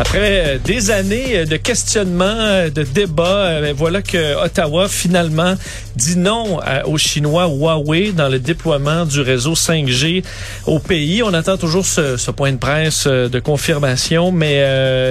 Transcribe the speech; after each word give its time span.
Après 0.00 0.18
euh, 0.46 0.58
des 0.64 0.90
années 0.90 1.40
euh, 1.40 1.44
de 1.44 1.56
questionnement, 1.56 2.24
euh, 2.24 2.70
de 2.70 2.84
débats, 2.84 3.60
ben, 3.60 3.74
voilà 3.76 4.00
que 4.00 4.42
Ottawa 4.42 4.88
finalement 4.88 5.54
dit 5.94 6.16
non 6.16 6.58
aux 6.86 6.96
Chinois 6.96 7.48
Huawei 7.48 8.12
dans 8.12 8.28
le 8.30 8.38
déploiement 8.38 9.04
du 9.04 9.20
réseau 9.20 9.52
5G 9.52 10.24
au 10.66 10.78
pays. 10.78 11.22
On 11.22 11.34
attend 11.34 11.58
toujours 11.58 11.84
ce, 11.84 12.30
point 12.30 12.52
de 12.52 12.56
presse 12.56 13.06
de 13.06 13.38
confirmation, 13.40 14.32
mais 14.32 14.64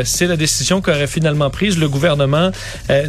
c'est 0.06 0.26
la 0.26 0.38
décision 0.38 0.82
qu'aurait 0.82 1.06
finalement 1.06 1.52
prise 1.52 1.78
le 1.78 1.88
gouvernement 1.88 2.50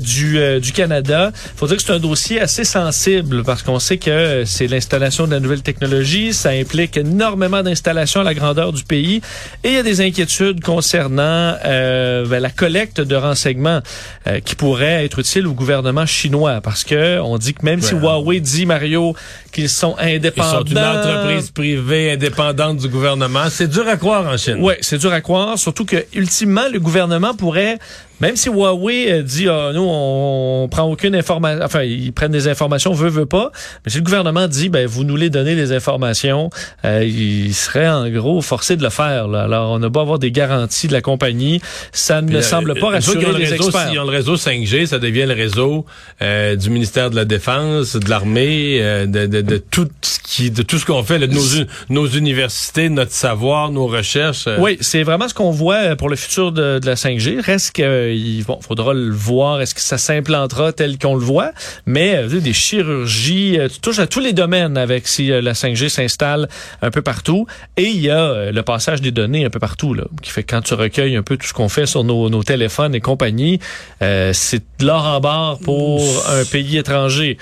du, 0.00 0.60
du 0.60 0.72
Canada. 0.72 1.32
faut 1.56 1.66
dire 1.68 1.76
que 1.76 1.82
c'est 1.82 1.92
un 1.92 2.00
dossier 2.00 2.40
assez 2.40 2.64
sensible 2.64 3.44
parce 3.44 3.62
qu'on 3.62 3.78
sait 3.78 3.96
que 3.96 4.42
c'est 4.44 4.66
l'installation 4.66 5.26
de 5.26 5.30
la 5.30 5.40
nouvelle 5.40 5.62
technologie, 5.62 6.34
ça 6.34 6.50
implique 6.50 6.98
énormément 6.98 7.62
d'installations 7.62 8.20
à 8.20 8.24
la 8.24 8.34
grandeur 8.34 8.72
du 8.72 8.82
pays 8.82 9.22
et 9.64 9.68
il 9.68 9.74
y 9.74 9.78
a 9.78 9.82
des 9.82 10.02
inquiétudes 10.02 10.60
concernant 10.60 11.54
euh, 11.70 12.26
ben, 12.26 12.40
la 12.40 12.50
collecte 12.50 13.00
de 13.00 13.16
renseignements 13.16 13.80
euh, 14.26 14.40
qui 14.40 14.54
pourrait 14.54 15.04
être 15.04 15.20
utile 15.20 15.46
au 15.46 15.52
gouvernement 15.52 16.06
chinois 16.06 16.60
parce 16.60 16.84
que 16.84 17.20
on 17.20 17.38
dit 17.38 17.54
que 17.54 17.64
même 17.64 17.80
si 17.80 17.94
Huawei 17.94 18.40
dit 18.40 18.66
Mario 18.66 19.14
qu'ils 19.52 19.68
sont 19.68 19.96
indépendants, 19.98 20.62
ils 20.64 20.68
sont 20.68 20.76
une 20.76 20.78
entreprise 20.78 21.50
privée 21.50 22.12
indépendante 22.12 22.78
du 22.78 22.88
gouvernement, 22.88 23.48
c'est 23.50 23.68
dur 23.68 23.86
à 23.88 23.96
croire 23.96 24.26
en 24.26 24.36
Chine. 24.36 24.58
Oui, 24.60 24.74
c'est 24.80 24.98
dur 24.98 25.12
à 25.12 25.20
croire, 25.20 25.58
surtout 25.58 25.84
que 25.84 26.04
ultimement 26.14 26.68
le 26.72 26.80
gouvernement 26.80 27.34
pourrait 27.34 27.78
même 28.20 28.36
si 28.36 28.48
Huawei 28.48 29.10
euh, 29.10 29.22
dit 29.22 29.48
ah, 29.48 29.70
nous 29.74 29.86
on, 29.86 30.68
prend 30.70 30.84
aucune 30.84 31.14
information, 31.14 31.64
enfin 31.64 31.82
ils 31.82 32.12
prennent 32.12 32.32
des 32.32 32.48
informations, 32.48 32.92
veut 32.92 33.08
veut 33.08 33.26
pas, 33.26 33.50
mais 33.84 33.90
si 33.90 33.98
le 33.98 34.04
gouvernement 34.04 34.46
dit 34.46 34.68
ben 34.68 34.86
vous 34.86 35.04
nous 35.04 35.16
les 35.16 35.30
donnez 35.30 35.54
les 35.54 35.72
informations, 35.72 36.50
euh, 36.84 37.04
il 37.04 37.54
serait 37.54 37.88
en 37.88 38.08
gros 38.10 38.42
forcé 38.42 38.76
de 38.76 38.82
le 38.82 38.91
faire. 38.91 39.28
Là. 39.28 39.42
Alors 39.42 39.70
on 39.72 39.82
a 39.82 39.88
beau 39.88 40.00
avoir 40.00 40.18
des 40.18 40.30
garanties 40.30 40.86
de 40.86 40.92
la 40.92 41.00
compagnie, 41.00 41.60
ça 41.92 42.22
ne 42.22 42.41
semble 42.41 42.78
pas 42.78 42.91
rassurer 42.91 43.32
les 43.38 43.54
experts. 43.54 43.91
Si 43.91 43.98
on 43.98 44.04
le 44.04 44.10
réseau 44.10 44.36
5G, 44.36 44.86
ça 44.86 44.98
devient 44.98 45.26
le 45.26 45.34
réseau 45.34 45.87
euh, 46.22 46.56
du 46.56 46.70
ministère 46.70 47.10
de 47.10 47.16
la 47.16 47.25
Défense, 47.25 47.97
de 47.97 48.10
l'armée, 48.10 48.81
de, 48.81 49.26
de, 49.26 49.41
de, 49.41 49.56
tout 49.56 49.88
ce 50.02 50.19
qui, 50.20 50.50
de 50.50 50.62
tout 50.62 50.78
ce 50.78 50.84
qu'on 50.84 51.02
fait, 51.02 51.19
de 51.19 51.26
nos, 51.26 51.64
nos 51.88 52.06
universités, 52.06 52.88
notre 52.88 53.12
savoir, 53.12 53.70
nos 53.70 53.87
recherches. 53.87 54.48
Oui, 54.58 54.76
c'est 54.81 55.02
vraiment 55.02 55.28
ce 55.28 55.34
qu'on 55.34 55.50
voit 55.50 55.97
pour 55.97 56.08
le 56.08 56.16
futur 56.16 56.52
de, 56.52 56.78
de 56.78 56.87
la 56.87 56.94
5G. 56.94 57.41
Reste 57.41 57.72
que 57.72 58.09
il 58.16 58.44
faudra 58.44 58.94
le 58.94 59.10
voir. 59.10 59.60
Est-ce 59.60 59.75
que 59.75 59.81
ça 59.81 59.98
s'implantera 59.98 60.72
tel 60.72 60.98
qu'on 60.98 61.15
le 61.15 61.25
voit? 61.25 61.53
Mais 61.87 62.16
euh, 62.16 62.41
des 62.41 62.53
chirurgies, 62.53 63.59
euh, 63.59 63.69
tu 63.69 63.81
touches 63.81 63.98
à 63.98 64.06
tous 64.06 64.21
les 64.21 64.32
domaines 64.32 64.76
avec 64.76 65.06
si 65.06 65.32
euh, 65.32 65.41
la 65.41 65.53
5G 65.53 65.88
s'installe 65.88 66.49
un 66.82 66.91
peu 66.91 67.03
partout. 67.03 67.47
Et 67.76 67.84
il 67.84 68.00
y 68.00 68.10
a 68.10 68.50
le 68.50 68.62
passage 68.62 69.00
des 69.00 69.10
données 69.10 69.44
un 69.44 69.50
peu 69.50 69.59
partout, 69.59 69.94
là, 69.94 70.04
qui 70.22 70.31
fait 70.31 70.43
que 70.43 70.54
quand 70.54 70.62
tu 70.62 70.75
recueilles 70.75 71.16
un 71.16 71.22
peu 71.22 71.37
tout 71.37 71.47
ce 71.47 71.53
qu'on 71.53 71.69
fait 71.69 71.87
sur 71.87 72.04
nos, 72.04 72.28
nos, 72.28 72.43
téléphones 72.43 72.94
et 72.94 73.00
compagnie, 73.00 73.60
c'est 74.00 74.62
de 74.78 74.87
l'or 74.87 75.04
en 75.04 75.20
barre 75.20 75.59
pour 75.59 76.00
un 76.28 76.44
pays 76.44 76.78
étranger. 76.78 77.38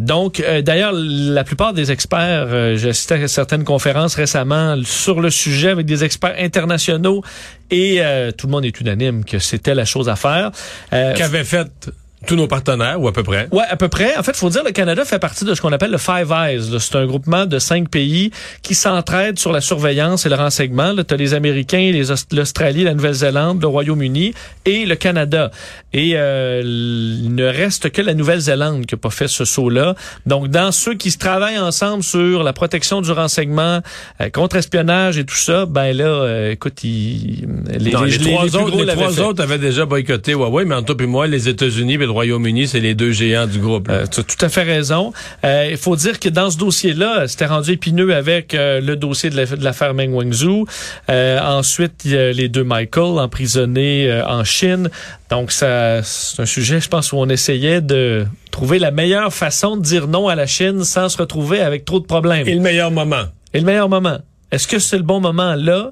donc, 0.00 0.42
d'ailleurs, 0.62 0.92
la 0.94 1.44
plupart 1.44 1.72
des 1.72 1.90
experts, 1.90 2.76
j'ai 2.76 2.90
assisté 2.90 3.14
à 3.14 3.28
certaines 3.28 3.64
conférences 3.64 4.14
récemment 4.14 4.76
sur 4.84 5.20
le 5.20 5.30
sujet 5.30 5.70
avec 5.70 5.86
des 5.86 6.04
experts 6.04 6.36
internationaux 6.38 7.22
et 7.70 8.00
tout 8.36 8.46
le 8.46 8.50
monde 8.52 8.64
est 8.64 8.80
unanime 8.80 9.24
que 9.24 9.38
c'était 9.38 9.74
la 9.74 9.84
chose 9.84 10.08
à 10.08 10.16
faire. 10.16 10.50
Euh, 10.92 11.14
Qu'avait 11.14 11.44
fait 11.44 11.68
tous 12.24 12.36
nos 12.36 12.46
partenaires, 12.46 13.00
ou 13.00 13.08
à 13.08 13.12
peu 13.12 13.22
près? 13.22 13.48
Ouais, 13.52 13.64
à 13.68 13.76
peu 13.76 13.88
près. 13.88 14.16
En 14.16 14.22
fait, 14.22 14.36
faut 14.36 14.50
dire 14.50 14.64
le 14.64 14.72
Canada 14.72 15.04
fait 15.04 15.18
partie 15.18 15.44
de 15.44 15.54
ce 15.54 15.60
qu'on 15.60 15.72
appelle 15.72 15.90
le 15.90 15.98
Five 15.98 16.32
Eyes. 16.32 16.78
C'est 16.78 16.96
un 16.96 17.06
groupement 17.06 17.46
de 17.46 17.58
cinq 17.58 17.88
pays 17.88 18.30
qui 18.62 18.74
s'entraident 18.74 19.38
sur 19.38 19.52
la 19.52 19.60
surveillance 19.60 20.26
et 20.26 20.28
le 20.28 20.34
renseignement. 20.34 20.94
Tu 20.96 21.14
as 21.14 21.16
les 21.16 21.34
Américains, 21.34 21.92
l'Australie, 22.32 22.84
la 22.84 22.94
Nouvelle-Zélande, 22.94 23.60
le 23.60 23.68
Royaume-Uni 23.68 24.34
et 24.64 24.86
le 24.86 24.96
Canada. 24.96 25.50
Et 25.92 26.12
euh, 26.14 26.62
il 26.64 27.34
ne 27.34 27.44
reste 27.44 27.90
que 27.90 28.02
la 28.02 28.14
Nouvelle-Zélande 28.14 28.86
qui 28.86 28.94
n'a 28.94 28.98
pas 28.98 29.10
fait 29.10 29.28
ce 29.28 29.44
saut-là. 29.44 29.94
Donc, 30.26 30.48
dans 30.48 30.72
ceux 30.72 30.94
qui 30.94 31.10
se 31.10 31.18
travaillent 31.18 31.58
ensemble 31.58 32.02
sur 32.02 32.42
la 32.42 32.52
protection 32.52 33.00
du 33.00 33.10
renseignement, 33.12 33.80
euh, 34.20 34.30
contre-espionnage 34.30 35.18
et 35.18 35.24
tout 35.24 35.36
ça, 35.36 35.66
ben 35.66 35.96
là, 35.96 36.04
euh, 36.04 36.52
écoute, 36.52 36.82
les, 36.82 37.46
les, 37.78 37.90
trois, 37.90 38.56
autres, 38.56 38.82
les 38.82 38.86
trois 38.86 39.20
autres 39.20 39.42
avaient 39.42 39.58
déjà 39.58 39.86
boycotté 39.86 40.32
Huawei, 40.32 40.64
mais 40.64 40.74
en 40.74 40.82
tout 40.82 41.00
et 41.00 41.06
moi, 41.06 41.26
les 41.26 41.48
États-Unis 41.48 41.94
et 41.94 42.06
Royaume-Uni, 42.14 42.66
c'est 42.66 42.80
les 42.80 42.94
deux 42.94 43.12
géants 43.12 43.46
du 43.46 43.58
groupe. 43.58 43.88
Euh, 43.90 44.06
tu 44.06 44.20
as 44.20 44.22
tout 44.22 44.42
à 44.42 44.48
fait 44.48 44.62
raison. 44.62 45.12
Euh, 45.44 45.68
il 45.70 45.76
faut 45.76 45.96
dire 45.96 46.18
que 46.18 46.28
dans 46.28 46.50
ce 46.50 46.56
dossier-là, 46.56 47.28
c'était 47.28 47.46
rendu 47.46 47.72
épineux 47.72 48.14
avec 48.14 48.54
euh, 48.54 48.80
le 48.80 48.96
dossier 48.96 49.30
de 49.30 49.36
l'affaire 49.36 49.92
la, 49.92 49.94
Meng 49.94 50.14
Wanzhou. 50.14 50.66
ensuite, 51.08 52.02
il 52.04 52.12
y 52.12 52.16
a 52.16 52.32
les 52.32 52.48
deux 52.48 52.64
Michael 52.64 53.18
emprisonnés 53.18 54.22
en 54.26 54.44
Chine. 54.44 54.88
Donc, 55.30 55.52
ça, 55.52 56.02
c'est 56.02 56.40
un 56.40 56.46
sujet, 56.46 56.80
je 56.80 56.88
pense, 56.88 57.12
où 57.12 57.16
on 57.16 57.28
essayait 57.28 57.80
de 57.80 58.24
trouver 58.50 58.78
la 58.78 58.90
meilleure 58.90 59.32
façon 59.32 59.76
de 59.76 59.82
dire 59.82 60.08
non 60.08 60.28
à 60.28 60.34
la 60.34 60.46
Chine 60.46 60.84
sans 60.84 61.08
se 61.08 61.18
retrouver 61.18 61.60
avec 61.60 61.84
trop 61.84 62.00
de 62.00 62.06
problèmes. 62.06 62.48
Et 62.48 62.54
le 62.54 62.60
meilleur 62.60 62.90
moment. 62.90 63.24
Et 63.52 63.58
le 63.58 63.66
meilleur 63.66 63.88
moment. 63.88 64.18
Est-ce 64.50 64.68
que 64.68 64.78
c'est 64.78 64.96
le 64.96 65.02
bon 65.02 65.20
moment 65.20 65.54
là? 65.54 65.90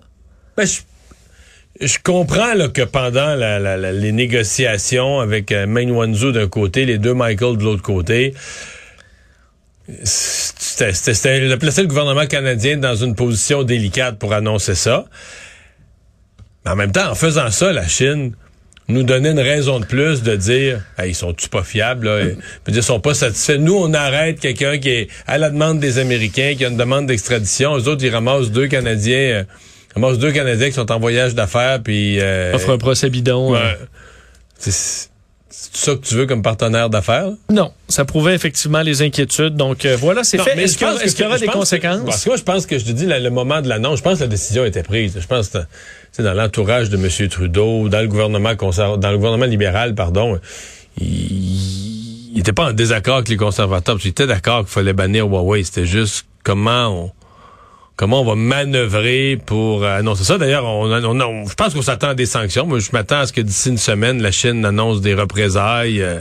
Ben, 0.56 0.66
je 0.66 0.80
je 1.82 1.98
comprends 2.02 2.54
là, 2.54 2.68
que 2.68 2.82
pendant 2.82 3.34
les 3.34 4.12
négociations 4.12 5.20
avec 5.20 5.52
euh, 5.52 5.66
Main 5.66 5.90
Wanzhou 5.90 6.32
d'un 6.32 6.48
côté, 6.48 6.84
les 6.84 6.98
deux 6.98 7.14
Michael 7.14 7.56
de 7.56 7.64
l'autre 7.64 7.82
côté, 7.82 8.34
c'était 10.04 11.56
placer 11.56 11.82
le 11.82 11.88
gouvernement 11.88 12.26
canadien 12.26 12.76
dans 12.76 12.94
une 12.94 13.14
position 13.14 13.62
délicate 13.62 14.18
pour 14.18 14.32
annoncer 14.32 14.74
ça. 14.74 15.06
Mais 16.64 16.70
en 16.70 16.76
même 16.76 16.92
temps, 16.92 17.10
en 17.10 17.14
faisant 17.14 17.50
ça, 17.50 17.72
la 17.72 17.86
Chine 17.86 18.32
nous 18.88 19.02
donnait 19.02 19.30
une 19.30 19.40
raison 19.40 19.80
de 19.80 19.84
plus 19.84 20.22
de 20.22 20.36
dire 20.36 20.80
ils 21.04 21.14
sont-tu 21.14 21.48
pas 21.48 21.62
fiables 21.62 22.06
là? 22.06 22.20
Ils, 22.68 22.74
ils 22.74 22.82
sont 22.82 23.00
pas 23.00 23.14
satisfaits. 23.14 23.58
Nous, 23.58 23.74
on 23.74 23.92
arrête 23.92 24.38
quelqu'un 24.38 24.78
qui 24.78 24.90
est 24.90 25.08
à 25.26 25.38
la 25.38 25.50
demande 25.50 25.80
des 25.80 25.98
Américains, 25.98 26.54
qui 26.56 26.64
a 26.64 26.68
une 26.68 26.76
demande 26.76 27.06
d'extradition. 27.06 27.76
Eux 27.76 27.88
autres, 27.88 28.04
ils 28.04 28.10
ramassent 28.10 28.50
deux 28.50 28.68
Canadiens. 28.68 29.16
Euh, 29.16 29.44
ramasse 29.94 30.18
deux 30.18 30.32
Canadiens 30.32 30.68
qui 30.68 30.74
sont 30.74 30.90
en 30.90 30.98
voyage 30.98 31.34
d'affaires, 31.34 31.82
puis... 31.82 32.20
Euh, 32.20 32.54
Offre 32.54 32.70
un 32.70 32.78
procès 32.78 33.10
bidon. 33.10 33.52
Ouais. 33.52 33.78
C'est 34.58 35.08
ça 35.72 35.94
que 35.94 36.00
tu 36.00 36.14
veux 36.14 36.26
comme 36.26 36.42
partenaire 36.42 36.90
d'affaires? 36.90 37.30
Non, 37.50 37.72
ça 37.88 38.04
prouvait 38.04 38.34
effectivement 38.34 38.82
les 38.82 39.02
inquiétudes. 39.02 39.56
Donc 39.56 39.84
euh, 39.84 39.96
voilà, 39.98 40.24
c'est 40.24 40.38
fait. 40.38 40.58
Est-ce 40.58 40.76
qu'il 40.76 41.24
y 41.24 41.28
aura 41.28 41.38
des 41.38 41.46
conséquences? 41.46 42.02
parce 42.04 42.24
que 42.24 42.30
moi, 42.30 42.36
je 42.36 42.42
pense 42.42 42.66
que 42.66 42.78
je 42.78 42.84
te 42.84 42.92
dis 42.92 43.06
le 43.06 43.30
moment 43.30 43.60
de 43.60 43.68
l'annonce, 43.68 43.98
je 43.98 44.02
pense 44.04 44.18
que 44.18 44.24
la 44.24 44.28
décision 44.28 44.62
a 44.62 44.66
été 44.66 44.82
prise. 44.82 45.18
Je 45.20 45.26
pense 45.26 45.48
que 45.48 45.58
c'est 46.12 46.22
dans 46.22 46.34
l'entourage 46.34 46.90
de 46.90 46.96
M. 46.96 47.28
Trudeau, 47.28 47.88
dans 47.88 48.00
le 48.00 48.08
gouvernement 48.08 48.54
dans 48.54 49.10
le 49.10 49.16
gouvernement 49.16 49.46
libéral, 49.46 49.94
pardon, 49.94 50.38
il 51.00 52.32
n'était 52.34 52.52
pas 52.52 52.70
en 52.70 52.72
désaccord 52.72 53.16
avec 53.16 53.28
les 53.28 53.36
conservateurs. 53.36 53.98
Il 54.04 54.08
était 54.08 54.26
d'accord 54.26 54.60
qu'il 54.60 54.68
fallait 54.68 54.92
bannir 54.92 55.26
Huawei. 55.26 55.64
C'était 55.64 55.86
juste 55.86 56.26
comment 56.44 56.88
on 56.88 57.12
comment 57.96 58.20
on 58.22 58.24
va 58.24 58.34
manœuvrer 58.34 59.38
pour 59.44 59.84
annoncer 59.84 60.24
ça. 60.24 60.38
D'ailleurs, 60.38 60.64
on, 60.64 60.90
on, 60.90 61.46
je 61.46 61.54
pense 61.54 61.74
qu'on 61.74 61.82
s'attend 61.82 62.08
à 62.10 62.14
des 62.14 62.26
sanctions. 62.26 62.66
Moi, 62.66 62.78
je 62.78 62.90
m'attends 62.92 63.20
à 63.20 63.26
ce 63.26 63.32
que 63.32 63.40
d'ici 63.40 63.68
une 63.68 63.78
semaine, 63.78 64.20
la 64.22 64.32
Chine 64.32 64.64
annonce 64.64 65.00
des 65.00 65.14
représailles. 65.14 66.00
Euh, 66.02 66.20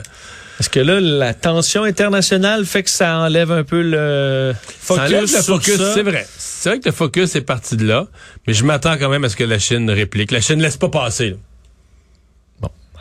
Est-ce 0.60 0.70
que 0.70 0.80
là, 0.80 1.00
la 1.00 1.34
tension 1.34 1.84
internationale 1.84 2.66
fait 2.66 2.84
que 2.84 2.90
ça 2.90 3.18
enlève 3.20 3.52
un 3.52 3.64
peu 3.64 3.82
le 3.82 4.54
focus 4.80 4.96
Ça 4.98 5.06
enlève 5.08 5.22
le 5.22 5.28
sur 5.28 5.44
focus, 5.56 5.78
ça? 5.78 5.94
c'est 5.94 6.04
vrai. 6.04 6.26
C'est 6.38 6.70
vrai 6.70 6.80
que 6.80 6.86
le 6.90 6.92
focus 6.94 7.36
est 7.36 7.42
parti 7.42 7.76
de 7.78 7.88
là, 7.88 8.06
mais 8.46 8.54
je 8.54 8.64
m'attends 8.64 8.96
quand 8.98 9.10
même 9.10 9.24
à 9.24 9.30
ce 9.30 9.36
que 9.36 9.44
la 9.44 9.58
Chine 9.58 9.90
réplique. 9.90 10.30
La 10.32 10.42
Chine 10.42 10.58
ne 10.58 10.62
laisse 10.64 10.78
pas 10.78 10.90
passer. 10.90 11.32
là. 11.32 11.36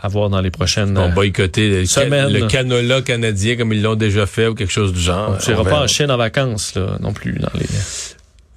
À 0.02 0.08
voir 0.08 0.30
dans 0.30 0.40
les 0.40 0.50
prochaines... 0.50 0.96
On 0.96 1.02
euh, 1.02 1.08
boycotter 1.08 1.68
le, 1.68 1.84
ca- 1.84 2.04
Semaine. 2.04 2.32
le 2.32 2.46
canola 2.46 3.02
canadien 3.02 3.56
comme 3.56 3.74
ils 3.74 3.82
l'ont 3.82 3.96
déjà 3.96 4.24
fait 4.24 4.46
ou 4.46 4.54
quelque 4.54 4.72
chose 4.72 4.94
du 4.94 5.00
genre. 5.00 5.36
On 5.46 5.52
pas 5.56 5.62
verra. 5.62 5.82
en 5.82 5.86
Chine 5.86 6.10
en 6.10 6.16
vacances, 6.16 6.74
là, 6.74 6.96
non 7.00 7.12
plus, 7.12 7.32
dans 7.38 7.50
les... 7.54 7.66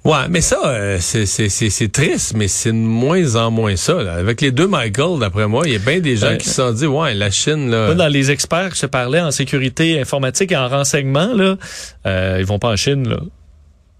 Ouais, 0.04 0.28
mais 0.28 0.42
ça, 0.42 0.60
euh, 0.66 0.98
c'est- 1.00 1.24
c'est 1.24 1.48
c'est- 1.48 1.70
c'est 1.70 1.88
triste, 1.90 2.34
mais 2.36 2.46
c'est 2.46 2.72
de 2.72 2.76
moins 2.76 3.36
en 3.36 3.50
moins 3.50 3.74
ça. 3.76 3.94
là. 4.02 4.14
Avec 4.14 4.42
les 4.42 4.50
deux 4.52 4.66
Michael, 4.66 5.18
d'après 5.18 5.48
moi, 5.48 5.62
il 5.66 5.72
y 5.72 5.76
a 5.76 5.78
bien 5.78 6.00
des 6.00 6.16
gens 6.16 6.26
Ouais. 6.28 6.36
qui 6.38 6.46
se 6.48 6.56
sont 6.56 6.72
dit, 6.72 6.86
ouais, 6.86 7.14
la 7.14 7.30
Chine, 7.30 7.70
là... 7.70 7.86
Moi, 7.86 7.94
dans 7.94 8.08
les 8.08 8.30
experts 8.30 8.70
que 8.70 8.76
je 8.76 8.84
parlais 8.84 9.20
en 9.20 9.30
sécurité 9.30 9.98
informatique 9.98 10.52
et 10.52 10.56
en 10.56 10.68
renseignement, 10.68 11.32
là, 11.32 11.56
euh, 12.06 12.36
ils 12.38 12.44
vont 12.44 12.58
pas 12.58 12.68
en 12.70 12.76
Chine, 12.76 13.08
là. 13.08 13.16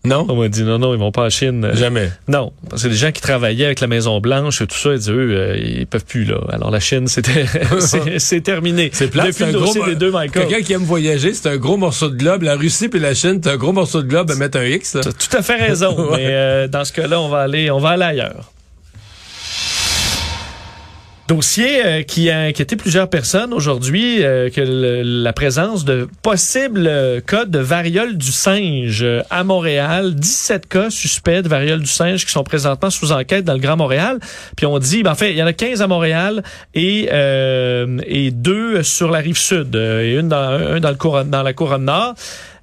Non, 0.04 0.26
On 0.28 0.36
m'a 0.36 0.48
dit 0.48 0.62
non, 0.64 0.78
non, 0.78 0.92
ils 0.92 0.98
vont 1.00 1.12
pas 1.12 1.22
en 1.24 1.30
Chine. 1.30 1.70
Jamais. 1.74 2.10
Non, 2.28 2.52
parce 2.68 2.82
que 2.82 2.88
les 2.88 2.94
gens 2.94 3.10
qui 3.12 3.22
travaillaient 3.22 3.64
avec 3.64 3.80
la 3.80 3.86
Maison 3.86 4.20
Blanche 4.20 4.60
et 4.60 4.66
tout 4.66 4.76
ça, 4.76 4.90
ils 4.92 4.98
disaient, 4.98 5.12
eux, 5.12 5.30
euh, 5.32 5.56
ils 5.56 5.86
peuvent 5.86 6.04
plus, 6.04 6.24
là. 6.24 6.36
Alors 6.50 6.70
la 6.70 6.80
Chine, 6.80 7.06
c'était, 7.08 7.46
c'est- 7.80 8.18
c'est 8.18 8.40
terminé. 8.40 8.90
C'est 8.92 9.08
plat, 9.08 9.26
Depuis 9.26 9.44
le 9.46 9.52
gros... 9.52 9.60
dossier 9.66 9.82
des 9.86 9.94
deux 9.96 10.10
Michael. 10.10 10.46
Quelqu'un 10.48 10.62
qui 10.64 10.72
aime 10.74 10.82
voyager, 10.84 11.32
c'est 11.32 11.48
un 11.48 11.56
gros 11.56 11.76
morceau 11.76 12.08
de 12.10 12.16
globe. 12.16 12.42
La 12.42 12.56
Russie 12.56 12.88
puis 12.88 13.00
la 13.00 13.14
Chine, 13.14 13.40
c'est 13.42 13.50
un 13.50 13.56
gros 13.56 13.72
morceau 13.72 14.02
de 14.02 14.08
globe 14.08 14.30
à 14.30 14.34
mettre 14.34 14.58
un 14.58 14.64
X, 14.64 14.94
là. 14.94 15.00
T'as 15.02 15.12
tout 15.12 15.36
à 15.36 15.42
fait 15.42 15.56
raison, 15.56 15.96
Ouais. 16.10 16.16
mais 16.18 16.26
euh, 16.28 16.68
dans 16.68 16.84
ce 16.84 16.92
cas-là, 16.92 17.20
on 17.20 17.28
va 17.28 17.40
aller, 17.40 17.70
on 17.70 17.78
va 17.78 17.90
aller 17.90 18.02
ailleurs. 18.04 18.50
Dossier 21.26 21.82
euh, 21.86 22.02
qui 22.02 22.28
a 22.28 22.40
inquiété 22.40 22.76
plusieurs 22.76 23.08
personnes 23.08 23.54
aujourd'hui, 23.54 24.22
euh, 24.22 24.50
que 24.50 24.60
le- 24.60 25.00
la 25.22 25.32
présence 25.32 25.86
de 25.86 26.06
possibles 26.20 26.86
euh, 26.86 27.22
cas 27.22 27.46
de 27.46 27.58
variole 27.58 28.18
du 28.18 28.30
singe 28.30 29.02
euh, 29.02 29.22
à 29.30 29.42
Montréal. 29.42 30.14
17 30.14 30.66
cas 30.68 30.90
suspects 30.90 31.40
de 31.40 31.48
variole 31.48 31.80
du 31.80 31.86
singe 31.86 32.26
qui 32.26 32.30
sont 32.30 32.44
présentement 32.44 32.90
sous 32.90 33.10
enquête 33.10 33.42
dans 33.46 33.54
le 33.54 33.58
Grand 33.58 33.78
Montréal. 33.78 34.18
Puis 34.54 34.66
on 34.66 34.78
dit, 34.78 35.02
ben, 35.02 35.12
en 35.12 35.14
fait, 35.14 35.30
il 35.30 35.38
y 35.38 35.42
en 35.42 35.46
a 35.46 35.54
15 35.54 35.80
à 35.80 35.86
Montréal 35.86 36.42
et, 36.74 37.08
euh, 37.10 37.98
et 38.06 38.30
deux 38.30 38.82
sur 38.82 39.10
la 39.10 39.20
rive 39.20 39.38
sud, 39.38 39.74
et 39.76 40.16
une 40.18 40.28
dans, 40.28 40.36
un 40.36 40.80
dans, 40.80 40.90
le 40.90 40.96
couronne, 40.96 41.30
dans 41.30 41.42
la 41.42 41.54
couronne 41.54 41.86
nord. 41.86 42.14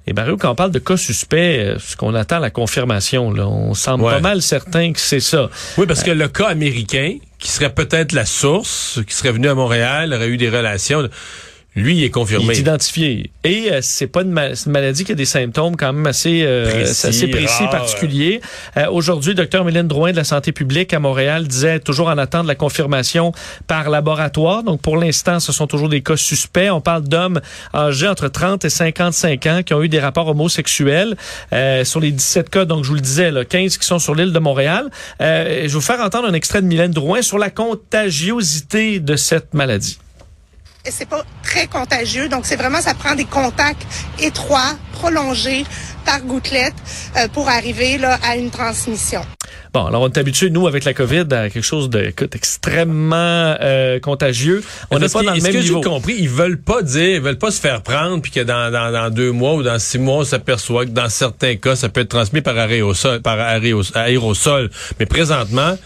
Et 0.06 0.12
Mario, 0.12 0.36
quand 0.36 0.50
on 0.50 0.54
parle 0.56 0.72
de 0.72 0.80
cas 0.80 0.96
suspects, 0.96 1.36
euh, 1.60 1.76
ce 1.78 1.96
qu'on 1.96 2.14
attend 2.14 2.40
la 2.40 2.50
confirmation, 2.50 3.32
là, 3.32 3.46
on 3.46 3.72
semble 3.74 4.04
Ouais. 4.04 4.14
pas 4.14 4.20
mal 4.20 4.42
certain 4.42 4.92
que 4.92 4.98
c'est 5.00 5.20
ça. 5.20 5.48
Oui, 5.78 5.86
parce 5.86 6.02
que 6.02 6.10
le 6.10 6.26
cas 6.28 6.48
américain, 6.48 7.18
qui 7.38 7.48
serait 7.48 7.72
peut-être 7.72 8.12
la 8.12 8.24
source, 8.26 9.00
qui 9.06 9.14
serait 9.14 9.30
venu 9.32 9.48
à 9.48 9.54
Montréal, 9.54 10.12
aurait 10.12 10.28
eu 10.28 10.36
des 10.36 10.48
relations, 10.50 11.08
lui, 11.74 11.96
il 11.96 12.02
est 12.02 12.06
Il 12.06 12.10
confirmé. 12.10 12.52
est 12.54 12.58
identifié. 12.58 13.30
Et 13.44 13.72
euh, 13.72 13.78
c'est 13.80 14.06
pas 14.06 14.22
une, 14.22 14.30
ma- 14.30 14.54
c'est 14.54 14.66
une 14.66 14.72
maladie 14.72 15.04
qui 15.04 15.12
a 15.12 15.14
des 15.14 15.24
symptômes 15.24 15.74
quand 15.76 15.92
même 15.92 16.06
assez, 16.06 16.42
euh, 16.44 16.70
Précis, 16.70 17.06
assez 17.06 17.28
précis, 17.28 17.64
particuliers. 17.70 18.40
Euh, 18.76 18.86
Aujourd'hui, 18.90 19.34
Dr 19.34 19.64
Mylène 19.64 19.88
Drouin 19.88 20.12
de 20.12 20.16
la 20.16 20.24
santé 20.24 20.52
publique 20.52 20.92
à 20.92 20.98
Montréal 20.98 21.46
disait 21.48 21.80
toujours 21.80 22.08
en 22.08 22.18
attente 22.18 22.42
de 22.42 22.48
la 22.48 22.54
confirmation 22.54 23.32
par 23.66 23.88
laboratoire. 23.88 24.62
Donc 24.62 24.82
pour 24.82 24.96
l'instant, 24.98 25.40
ce 25.40 25.50
sont 25.52 25.66
toujours 25.66 25.88
des 25.88 26.02
cas 26.02 26.16
suspects. 26.16 26.70
On 26.70 26.80
parle 26.82 27.04
d'hommes 27.04 27.40
âgés 27.74 28.08
entre 28.08 28.28
30 28.28 28.64
et 28.66 28.70
55 28.70 29.46
ans 29.46 29.62
qui 29.64 29.72
ont 29.72 29.82
eu 29.82 29.88
des 29.88 30.00
rapports 30.00 30.28
homosexuels. 30.28 31.16
Euh, 31.54 31.84
sur 31.84 32.00
les 32.00 32.10
17 32.12 32.50
cas, 32.50 32.64
donc 32.66 32.84
je 32.84 32.88
vous 32.90 32.94
le 32.96 33.00
disais, 33.00 33.30
là, 33.30 33.44
15 33.46 33.78
qui 33.78 33.86
sont 33.86 33.98
sur 33.98 34.14
l'île 34.14 34.32
de 34.32 34.38
Montréal. 34.38 34.90
Euh, 35.20 35.60
je 35.62 35.62
vais 35.62 35.68
vous 35.68 35.80
faire 35.80 36.00
entendre 36.00 36.28
un 36.28 36.34
extrait 36.34 36.60
de 36.60 36.66
Mylène 36.66 36.90
Drouin 36.92 37.22
sur 37.22 37.38
la 37.38 37.48
contagiosité 37.50 39.00
de 39.00 39.16
cette 39.16 39.54
maladie. 39.54 39.98
Et 40.84 40.90
c'est 40.90 41.08
pas 41.08 41.24
très 41.44 41.68
contagieux, 41.68 42.28
donc 42.28 42.44
c'est 42.44 42.56
vraiment 42.56 42.80
ça 42.80 42.94
prend 42.94 43.14
des 43.14 43.24
contacts 43.24 43.86
étroits, 44.20 44.76
prolongés 44.92 45.64
par 46.04 46.20
gouttelette 46.22 46.74
euh, 47.16 47.28
pour 47.28 47.48
arriver 47.48 47.98
là 47.98 48.18
à 48.24 48.34
une 48.36 48.50
transmission. 48.50 49.20
Bon, 49.72 49.86
alors 49.86 50.02
on 50.02 50.08
est 50.08 50.18
habitué, 50.18 50.50
nous, 50.50 50.66
avec 50.66 50.84
la 50.84 50.92
COVID, 50.92 51.26
à 51.30 51.48
quelque 51.50 51.62
chose 51.62 51.88
de 51.88 52.00
écoute, 52.02 52.34
extrêmement 52.34 53.54
euh, 53.60 54.00
contagieux. 54.00 54.62
On 54.90 54.98
n'est 54.98 55.08
pas 55.08 55.20
que- 55.20 55.26
dans 55.26 55.34
le 55.34 55.40
même 55.40 55.52
que 55.52 55.60
j'ai 55.60 55.68
niveau. 55.68 55.80
compris, 55.82 56.16
ils 56.18 56.28
veulent 56.28 56.60
pas 56.60 56.82
dire, 56.82 57.14
ils 57.16 57.20
veulent 57.20 57.38
pas 57.38 57.52
se 57.52 57.60
faire 57.60 57.82
prendre, 57.82 58.20
puis 58.20 58.32
que 58.32 58.40
dans, 58.40 58.72
dans, 58.72 58.90
dans 58.92 59.08
deux 59.08 59.30
mois 59.30 59.54
ou 59.54 59.62
dans 59.62 59.78
six 59.78 59.98
mois, 59.98 60.16
on 60.16 60.24
s'aperçoit 60.24 60.84
que 60.84 60.90
dans 60.90 61.08
certains 61.08 61.54
cas, 61.56 61.76
ça 61.76 61.88
peut 61.90 62.00
être 62.00 62.08
transmis 62.08 62.40
par 62.42 62.58
aérosol, 62.58 63.22
par 63.22 63.38
aéros- 63.38 63.96
aérosol. 63.96 64.68
Mais 64.98 65.06
présentement, 65.06 65.78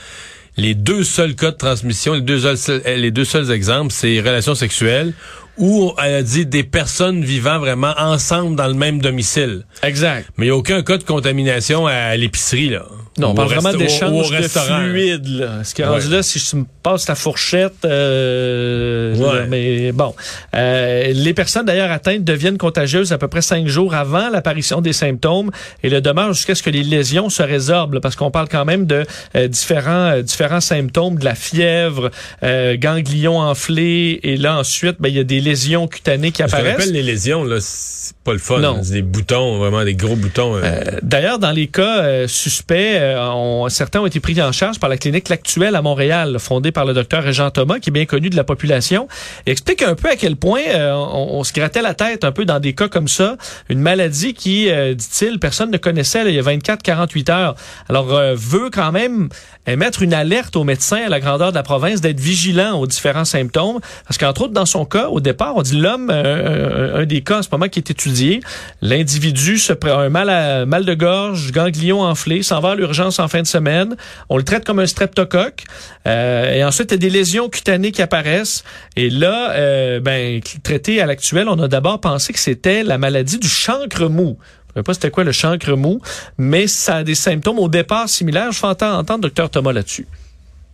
les 0.56 0.74
deux 0.74 1.04
seuls 1.04 1.34
cas 1.34 1.50
de 1.50 1.56
transmission, 1.56 2.14
les 2.14 2.20
deux 2.20 2.56
seuls, 2.56 2.82
les 2.86 3.10
deux 3.10 3.24
seuls 3.24 3.50
exemples, 3.50 3.92
c'est 3.92 4.20
relations 4.20 4.54
sexuelles 4.54 5.12
où 5.58 5.92
elle 6.02 6.14
a 6.14 6.22
dit 6.22 6.44
des 6.46 6.64
personnes 6.64 7.24
vivant 7.24 7.58
vraiment 7.58 7.94
ensemble 7.98 8.56
dans 8.56 8.66
le 8.66 8.74
même 8.74 9.00
domicile. 9.00 9.64
Exact. 9.82 10.28
Mais 10.36 10.46
il 10.46 10.48
n'y 10.48 10.52
a 10.52 10.56
aucun 10.56 10.82
cas 10.82 10.98
de 10.98 11.02
contamination 11.02 11.86
à 11.86 12.14
l'épicerie, 12.16 12.68
là. 12.68 12.84
Non, 13.18 13.28
on 13.30 13.34
parle 13.34 13.48
vraiment 13.48 13.70
resta- 13.70 13.78
d'échange 13.78 14.10
ou 14.12 14.34
au 14.34 14.40
de 14.40 14.48
fluide. 14.48 15.26
Là. 15.40 15.64
Ce 15.64 15.74
qui 15.74 15.82
est 15.82 15.86
rendu 15.86 16.06
Ouais. 16.06 16.16
là, 16.16 16.22
si 16.22 16.38
je 16.38 16.56
me 16.56 16.64
passe 16.82 17.08
la 17.08 17.14
fourchette, 17.14 17.84
euh, 17.84 19.14
Ouais. 19.16 19.38
là, 19.40 19.46
mais 19.48 19.92
bon. 19.92 20.14
Euh, 20.54 21.12
les 21.14 21.34
personnes 21.34 21.66
d'ailleurs 21.66 21.90
atteintes 21.90 22.24
deviennent 22.24 22.58
contagieuses 22.58 23.12
à 23.12 23.18
peu 23.18 23.28
près 23.28 23.42
cinq 23.42 23.66
jours 23.68 23.94
avant 23.94 24.28
l'apparition 24.30 24.80
des 24.80 24.92
symptômes 24.92 25.50
et 25.82 25.88
le 25.88 26.00
demeure 26.00 26.32
jusqu'à 26.32 26.54
ce 26.54 26.62
que 26.62 26.70
les 26.70 26.82
lésions 26.82 27.28
se 27.30 27.42
résorbent, 27.42 27.94
là, 27.94 28.00
parce 28.00 28.16
qu'on 28.16 28.30
parle 28.30 28.48
quand 28.48 28.64
même 28.64 28.86
de 28.86 29.04
euh, 29.36 29.48
différents 29.48 30.10
euh, 30.16 30.22
différents 30.22 30.60
symptômes, 30.60 31.18
de 31.18 31.24
la 31.24 31.34
fièvre, 31.34 32.10
euh, 32.42 32.76
ganglions 32.76 33.38
enflés, 33.40 34.20
et 34.22 34.36
là 34.36 34.58
ensuite, 34.58 34.96
ben, 35.00 35.08
il 35.08 35.16
y 35.16 35.20
a 35.20 35.24
des 35.24 35.40
lésions 35.40 35.88
cutanées 35.88 36.32
qui 36.32 36.42
apparaissent. 36.42 36.74
appelle 36.74 36.92
les 36.92 37.02
lésions, 37.02 37.44
là, 37.44 37.56
c'est 37.60 38.14
pas 38.24 38.32
le 38.32 38.38
fun. 38.38 38.58
Non. 38.58 38.80
des 38.82 39.02
boutons, 39.02 39.58
vraiment 39.58 39.84
des 39.84 39.94
gros 39.94 40.16
boutons. 40.16 40.56
euh. 40.56 40.80
D'ailleurs, 41.02 41.38
dans 41.38 41.50
les 41.52 41.66
cas 41.68 42.26
suspects, 42.28 42.98
euh, 43.14 43.68
certains 43.68 44.00
ont 44.00 44.06
été 44.06 44.20
pris 44.20 44.40
en 44.42 44.52
charge 44.52 44.80
par 44.80 44.88
la 44.88 44.96
clinique 44.96 45.28
L'Actuelle 45.28 45.76
à 45.76 45.82
Montréal, 45.82 46.38
fondée 46.38 46.72
par 46.72 46.84
le 46.84 46.94
docteur 46.94 47.22
Régent 47.22 47.50
Thomas, 47.50 47.78
qui 47.78 47.90
est 47.90 47.92
bien 47.92 48.06
connu 48.06 48.30
de 48.30 48.36
la 48.36 48.44
population. 48.44 49.08
Il 49.46 49.52
explique 49.52 49.82
un 49.82 49.94
peu 49.94 50.08
à 50.08 50.16
quel 50.16 50.36
point 50.36 50.62
euh, 50.68 50.92
on, 50.92 51.38
on 51.38 51.44
se 51.44 51.52
grattait 51.52 51.82
la 51.82 51.94
tête 51.94 52.24
un 52.24 52.32
peu 52.32 52.44
dans 52.44 52.60
des 52.60 52.74
cas 52.74 52.88
comme 52.88 53.08
ça. 53.08 53.36
Une 53.68 53.80
maladie 53.80 54.34
qui, 54.34 54.70
euh, 54.70 54.94
dit-il, 54.94 55.38
personne 55.38 55.70
ne 55.70 55.78
connaissait 55.78 56.24
là, 56.24 56.30
il 56.30 56.36
y 56.36 56.38
a 56.38 56.42
24-48 56.42 57.30
heures. 57.30 57.54
Alors, 57.88 58.14
euh, 58.14 58.34
veut 58.36 58.70
quand 58.70 58.92
même 58.92 59.28
émettre 59.66 60.02
une 60.02 60.14
alerte 60.14 60.56
aux 60.56 60.64
médecins 60.64 61.02
à 61.06 61.08
la 61.08 61.20
grandeur 61.20 61.50
de 61.50 61.56
la 61.56 61.62
province 61.62 62.00
d'être 62.00 62.20
vigilants 62.20 62.78
aux 62.78 62.86
différents 62.86 63.24
symptômes. 63.24 63.80
Parce 64.06 64.18
qu'entre 64.18 64.42
autres, 64.42 64.52
dans 64.52 64.66
son 64.66 64.84
cas, 64.84 65.08
au 65.08 65.20
départ, 65.20 65.56
on 65.56 65.62
dit 65.62 65.76
l'homme, 65.76 66.10
euh, 66.12 66.96
un, 66.96 67.02
un 67.02 67.06
des 67.06 67.22
cas 67.22 67.38
en 67.38 67.42
ce 67.42 67.48
moment 67.50 67.68
qui 67.68 67.80
est 67.80 67.90
étudié, 67.90 68.40
l'individu 68.82 69.58
se 69.58 69.72
prend 69.72 69.98
un 69.98 70.08
mal, 70.08 70.30
à, 70.30 70.66
mal 70.66 70.84
de 70.84 70.94
gorge, 70.94 71.52
ganglion 71.52 72.02
enflé, 72.02 72.42
s'en 72.42 72.60
va 72.60 72.70
à 72.70 72.74
l'urgence 72.74 72.95
en 73.00 73.28
fin 73.28 73.42
de 73.42 73.46
semaine. 73.46 73.96
On 74.28 74.36
le 74.36 74.42
traite 74.42 74.64
comme 74.64 74.78
un 74.78 74.86
streptocoque. 74.86 75.64
Euh, 76.06 76.52
et 76.52 76.64
ensuite, 76.64 76.90
il 76.90 76.94
y 76.94 76.96
a 76.96 76.98
des 76.98 77.10
lésions 77.10 77.48
cutanées 77.48 77.92
qui 77.92 78.02
apparaissent. 78.02 78.64
Et 78.96 79.10
là, 79.10 79.52
euh, 79.52 80.00
ben, 80.00 80.40
traité 80.62 81.00
à 81.00 81.06
l'actuel, 81.06 81.48
on 81.48 81.58
a 81.58 81.68
d'abord 81.68 82.00
pensé 82.00 82.32
que 82.32 82.38
c'était 82.38 82.82
la 82.82 82.98
maladie 82.98 83.38
du 83.38 83.48
chancre 83.48 84.08
mou. 84.08 84.36
Je 84.74 84.80
ne 84.80 84.82
sais 84.82 84.84
pas 84.84 84.94
c'était 84.94 85.10
quoi 85.10 85.24
le 85.24 85.32
chancre 85.32 85.72
mou, 85.72 86.00
mais 86.36 86.66
ça 86.66 86.96
a 86.96 87.04
des 87.04 87.14
symptômes 87.14 87.58
au 87.58 87.68
départ 87.68 88.08
similaires. 88.08 88.52
Je 88.52 88.58
fais 88.58 88.66
entendre, 88.66 88.98
entendre 88.98 89.30
Dr 89.30 89.48
Thomas 89.48 89.72
là-dessus. 89.72 90.06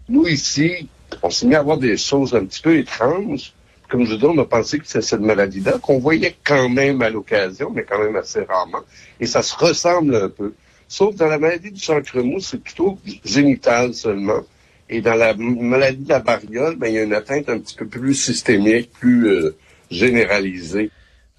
Nous, 0.08 0.26
ici, 0.26 0.88
on 1.22 1.30
s'est 1.30 1.46
mis 1.46 1.54
à 1.54 1.62
voir 1.62 1.78
des 1.78 1.96
choses 1.96 2.34
un 2.34 2.44
petit 2.44 2.60
peu 2.60 2.76
étranges. 2.76 3.52
Comme 3.88 4.06
je 4.06 4.14
dis, 4.14 4.24
on 4.24 4.38
a 4.38 4.44
pensé 4.44 4.78
que 4.78 4.86
c'était 4.86 5.02
cette 5.02 5.20
maladie-là, 5.20 5.72
qu'on 5.80 5.98
voyait 5.98 6.34
quand 6.44 6.68
même 6.68 7.02
à 7.02 7.10
l'occasion, 7.10 7.70
mais 7.74 7.84
quand 7.84 7.98
même 7.98 8.16
assez 8.16 8.42
rarement. 8.42 8.80
Et 9.20 9.26
ça 9.26 9.42
se 9.42 9.54
ressemble 9.54 10.16
un 10.16 10.28
peu. 10.30 10.54
Sauf 10.92 11.14
dans 11.16 11.26
la 11.26 11.38
maladie 11.38 11.70
du 11.70 11.80
chancre 11.80 12.20
mou, 12.20 12.38
c'est 12.38 12.62
plutôt 12.62 12.98
génital 13.24 13.94
seulement. 13.94 14.42
Et 14.90 15.00
dans 15.00 15.14
la 15.14 15.32
maladie 15.32 16.04
de 16.04 16.08
la 16.10 16.18
variole, 16.18 16.76
ben, 16.76 16.88
il 16.88 16.94
y 16.96 16.98
a 16.98 17.02
une 17.04 17.14
atteinte 17.14 17.48
un 17.48 17.58
petit 17.58 17.74
peu 17.74 17.86
plus 17.86 18.12
systémique, 18.14 18.90
plus 19.00 19.26
euh, 19.26 19.56
généralisée. 19.90 20.90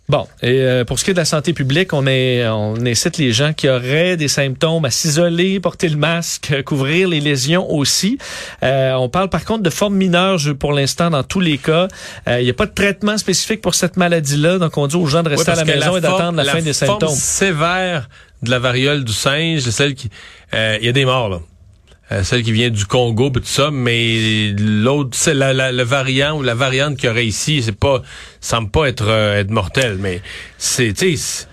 Bon, 0.10 0.28
et 0.42 0.60
euh, 0.62 0.84
pour 0.86 0.98
ce 0.98 1.06
qui 1.06 1.12
est 1.12 1.14
de 1.14 1.20
la 1.20 1.26
santé 1.26 1.54
publique, 1.54 1.94
on, 1.94 2.08
est, 2.08 2.46
on 2.48 2.76
incite 2.84 3.20
les 3.20 3.32
gens 3.32 3.54
qui 3.54 3.70
auraient 3.70 4.18
des 4.18 4.28
symptômes 4.28 4.86
à 4.86 4.90
s'isoler, 4.90 5.60
porter 5.60 5.88
le 5.88 5.98
masque, 5.98 6.50
euh, 6.52 6.64
couvrir 6.64 7.08
les 7.08 7.20
lésions 7.20 7.72
aussi. 7.72 8.18
Euh, 8.64 8.94
on 8.94 9.08
parle 9.08 9.30
par 9.30 9.46
contre 9.46 9.62
de 9.62 9.70
forme 9.70 9.96
mineure 9.96 10.40
je- 10.40 10.52
pour 10.52 10.74
l'instant 10.74 11.12
dans 11.12 11.24
tous 11.24 11.40
les 11.40 11.60
cas. 11.60 11.88
Euh, 12.28 12.42
Il 12.42 12.44
n'y 12.44 12.50
a 12.50 12.54
pas 12.54 12.66
de 12.66 12.74
traitement 12.74 13.18
spécifique 13.20 13.62
pour 13.62 13.76
cette 13.76 13.98
maladie-là, 13.98 14.58
donc 14.58 14.76
on 14.78 14.88
dit 14.88 14.96
aux 14.96 15.06
gens 15.06 15.22
de 15.22 15.30
rester 15.30 15.52
à 15.52 15.56
la 15.56 15.64
maison 15.64 15.96
et 15.96 16.02
d'attendre 16.02 16.38
la, 16.42 16.46
fin 16.46 16.62
des 16.62 16.74
forme 16.74 17.00
symptômes. 17.00 17.16
sévère 17.16 18.10
de 18.44 18.50
la 18.52 18.60
variole 18.60 19.04
du 19.04 19.14
singe, 19.14 19.62
celle 19.62 19.96
qui... 19.96 20.10
euh, 20.54 20.78
Il 20.80 20.86
y 20.86 20.90
a 20.90 20.92
des 20.94 21.06
morts, 21.06 21.30
là. 21.30 21.40
Euh, 22.12 22.22
celle 22.24 22.44
qui 22.44 22.52
vient 22.52 22.70
du 22.70 22.86
Congo, 22.86 23.32
pis 23.32 23.40
tout 23.40 23.46
ça, 23.48 23.72
mais 23.72 24.54
l'autre, 24.60 25.12
c'est 25.14 25.34
la, 25.34 25.54
la- 25.54 25.72
le 25.72 25.84
variant 25.84 26.38
ou 26.38 26.44
la 26.44 26.54
variante 26.54 26.98
qu'il 26.98 27.08
y 27.08 27.10
aurait 27.10 27.26
ici, 27.26 27.64
c'est 27.64 27.72
pas, 27.72 28.02
semble 28.42 28.70
pas 28.70 28.88
être, 28.88 29.06
euh, 29.08 29.40
être 29.40 29.50
mortel, 29.52 29.98
mais 30.00 30.22
c'est, 30.58 30.94
tu 30.94 31.16
sais, 31.18 31.48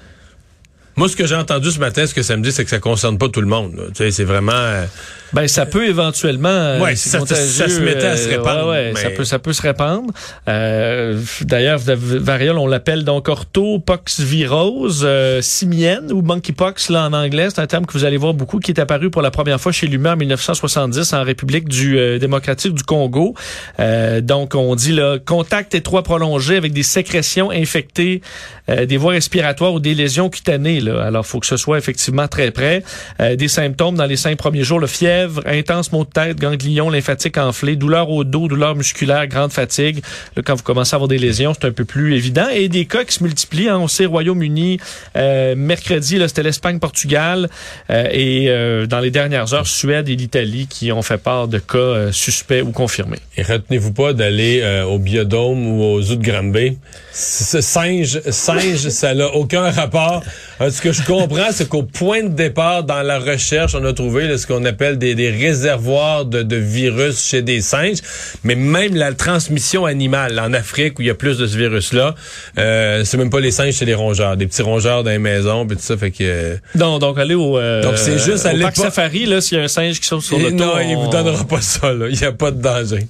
Moi, 0.97 1.09
ce 1.09 1.17
que 1.17 1.27
j'ai 1.27 1.35
entendu 1.37 1.71
ce 1.71 1.79
matin, 1.79 2.07
ce 2.07 2.13
que 2.15 2.23
ça 2.23 2.37
me 2.37 2.43
dit, 2.43 2.53
c'est 2.53 2.65
que 2.65 2.71
ça 2.71 2.79
concerne 2.79 3.17
pas 3.17 3.29
tout 3.29 3.41
le 3.41 3.47
monde. 3.47 3.75
là. 3.77 3.85
Tu 3.89 3.95
sais, 3.97 4.11
c'est 4.11 4.25
vraiment... 4.25 4.53
euh, 4.53 4.85
Ben 5.33 5.47
ça 5.49 5.65
peut 5.65 5.87
éventuellement 5.89 6.49
euh, 6.51 6.81
Ouais, 6.81 6.97
c'est 6.97 7.11
ça- 7.11 7.69
se 7.69 7.81
mettait 7.81 8.07
à 8.07 8.17
se 8.17 8.27
euh, 8.29 8.31
répandre, 8.39 8.67
ouais, 8.69 8.71
ouais, 8.87 8.93
mais- 8.95 9.01
ça 9.01 9.11
peut 9.11 9.25
ça 9.25 9.39
peut 9.39 9.53
se 9.53 9.63
répandre. 9.63 10.13
Euh, 10.49 11.21
D'ailleurs 11.43 11.79
variole 11.87 12.59
on 12.59 12.67
l'appelle 12.67 13.05
donc 13.05 13.29
orthopoxvirose 13.29 15.03
euh, 15.05 15.41
simienne 15.41 16.11
ou 16.13 16.23
monkeypox 16.23 16.91
là 16.91 17.07
en 17.07 17.13
anglais, 17.13 17.49
c'est 17.51 17.61
un 17.61 17.67
terme 17.67 17.87
que 17.87 17.93
vous 17.93 18.05
allez 18.05 18.17
voir 18.17 18.35
beaucoup 18.35 18.59
qui 18.59 18.73
est 18.73 18.81
apparu 18.81 19.11
pour 19.11 19.23
la 19.23 19.31
première 19.31 19.61
fois 19.61 19.73
chez 19.73 19.87
l'humain 19.87 20.15
en 20.15 20.17
1970 20.17 21.13
en 21.13 21.23
République 21.23 21.69
du 21.69 21.99
euh, 21.99 22.19
démocratique 22.19 22.75
du 22.75 22.83
Congo. 22.83 23.35
Euh, 23.79 24.21
donc 24.21 24.55
on 24.55 24.75
dit 24.75 24.93
là 24.93 25.19
contact 25.25 25.75
étroit 25.75 26.03
prolongé 26.03 26.57
avec 26.57 26.73
des 26.73 26.83
sécrétions 26.83 27.51
infectées 27.51 28.21
euh, 28.69 28.85
des 28.87 28.97
voies 28.97 29.13
respiratoires 29.13 29.73
ou 29.73 29.81
des 29.81 29.95
lésions 29.95 30.29
cutanées 30.29 30.80
là. 30.81 31.03
Alors 31.03 31.27
faut 31.27 31.41
que 31.41 31.47
ce 31.47 31.57
soit 31.57 31.79
effectivement 31.79 32.29
très 32.29 32.51
près. 32.51 32.83
Euh, 33.21 33.37
des 33.37 33.49
symptômes 33.49 33.97
dans 33.97 34.07
les 34.07 34.17
cinq 34.17 34.37
premiers 34.37 34.65
jours, 34.65 34.81
le 34.81 34.87
fièvre, 34.87 35.43
intense 35.47 35.93
maux 35.93 36.05
de 36.05 36.11
tête, 36.11 36.39
ganglions 36.39 36.91
lymphatique 36.91 37.39
enflé, 37.39 37.77
douleur 37.77 38.11
au 38.11 38.25
dos, 38.25 38.49
douleur 38.49 38.75
musculaire, 38.75 39.27
grande 39.27 39.53
fatigue. 39.53 40.03
Là, 40.37 40.43
quand 40.45 40.55
vous 40.55 40.63
commencez 40.63 40.95
à 40.95 40.97
avoir 40.97 41.09
des 41.09 41.19
lésions, 41.19 41.53
c'est 41.55 41.67
un 41.67 41.73
peu 41.73 41.85
plus 41.85 42.15
évident. 42.17 42.49
Et 42.53 42.69
des 42.69 42.87
cas 42.87 43.05
qui 43.05 43.15
se 43.15 43.23
multiplient. 43.23 43.69
hein. 43.69 43.79
On 43.79 43.89
sait 43.89 44.07
Royaume-Uni, 44.07 44.79
euh, 45.17 45.55
mercredi, 45.57 46.19
c'était 46.27 46.43
l'Espagne, 46.43 46.79
Portugal. 46.79 47.49
euh, 47.91 48.09
et 48.11 48.47
euh, 48.49 48.87
dans 48.87 49.01
les 49.01 49.11
dernières 49.11 49.53
heures, 49.55 49.67
Suède 49.67 50.09
et 50.09 50.17
l'Italie 50.17 50.67
qui 50.69 50.93
ont 50.93 51.03
fait 51.03 51.19
part 51.19 51.49
de 51.49 51.59
cas 51.59 51.79
euh, 51.79 52.13
suspects 52.13 52.63
ou 52.63 52.71
confirmés. 52.73 53.19
Et 53.37 53.43
retenez-vous 53.43 53.93
pas 53.93 54.13
d'aller 54.13 54.61
euh, 54.63 54.85
au 54.85 54.99
biodôme 54.99 55.67
ou 55.67 55.83
au 55.83 56.03
zoo 56.03 56.17
de 56.17 56.25
Granby. 56.25 56.79
Ce 57.13 57.61
singe, 57.61 58.21
singe, 58.31 58.89
ça 58.89 59.15
n'a 59.15 59.27
aucun 59.35 59.71
rapport. 59.71 60.23
Ce 60.71 60.81
que 60.81 60.93
je 60.93 61.03
comprends, 61.03 61.49
c'est 61.53 61.69
qu'au 61.69 61.83
point 61.83 62.23
de 62.23 62.29
départ, 62.29 62.85
dans 62.85 63.03
la 63.03 63.19
recherche, 63.19 63.75
on 63.75 63.85
a 63.85 63.93
trouvé 63.93 64.27
là, 64.29 64.39
ce 64.39 64.47
qu'on 64.47 64.65
appelle 64.65 64.99
des, 64.99 65.15
des 65.15 65.31
réservoirs 65.31 66.25
de, 66.25 66.43
de 66.43 66.57
virus 66.57 67.23
chez 67.25 67.43
des 67.43 67.61
singes. 67.61 67.99
Mais 68.45 68.55
même 68.55 68.95
la 68.95 69.13
transmission 69.13 69.85
animale 69.87 70.39
en 70.41 70.53
Afrique, 70.53 70.99
où 70.99 71.03
il 71.03 71.09
y 71.09 71.11
a 71.11 71.15
plus 71.15 71.39
de 71.39 71.47
ce 71.47 71.57
virus-là, 71.57 72.15
euh, 72.59 73.05
c'est 73.05 73.17
même 73.17 73.31
pas 73.31 73.41
les 73.41 73.51
singes, 73.51 73.75
c'est 73.75 73.85
les 73.85 73.95
rongeurs. 73.95 74.37
Des 74.37 74.47
petits 74.47 74.63
rongeurs 74.63 75.03
dans 75.05 75.11
les 75.11 75.19
maisons, 75.19 75.67
puis 75.67 75.77
tout 75.77 75.83
ça. 75.83 75.97
Fait 75.97 76.11
que... 76.11 76.19
euh, 76.23 76.57
Non, 76.75 76.99
donc 76.99 77.19
allez 77.19 77.35
au, 77.35 77.59
euh, 77.59 77.83
Donc, 77.83 77.97
c'est 77.97 78.19
juste 78.19 78.47
à 78.47 78.53
l'époque- 78.53 78.77
safari, 78.77 79.27
là, 79.27 79.41
s'il 79.41 79.59
y 79.59 79.61
a 79.61 79.65
un 79.65 79.69
singe 79.69 80.01
qui 80.01 80.07
saute 80.07 80.23
sur 80.23 80.39
le 80.39 80.51
toit. 80.57 80.67
non, 80.67 80.81
il 80.81 80.97
on- 80.97 81.05
vous 81.05 81.11
donnera 81.11 81.45
pas 81.45 81.61
ça, 81.61 81.93
là. 81.93 82.07
Il 82.11 82.19
n'y 82.19 82.25
a 82.25 82.33
pas 82.33 82.51
de 82.51 82.61
danger. 82.61 83.07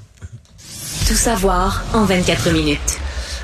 Tout 1.08 1.14
savoir 1.14 1.84
en 1.92 2.04
24 2.04 2.50
minutes. 2.52 2.99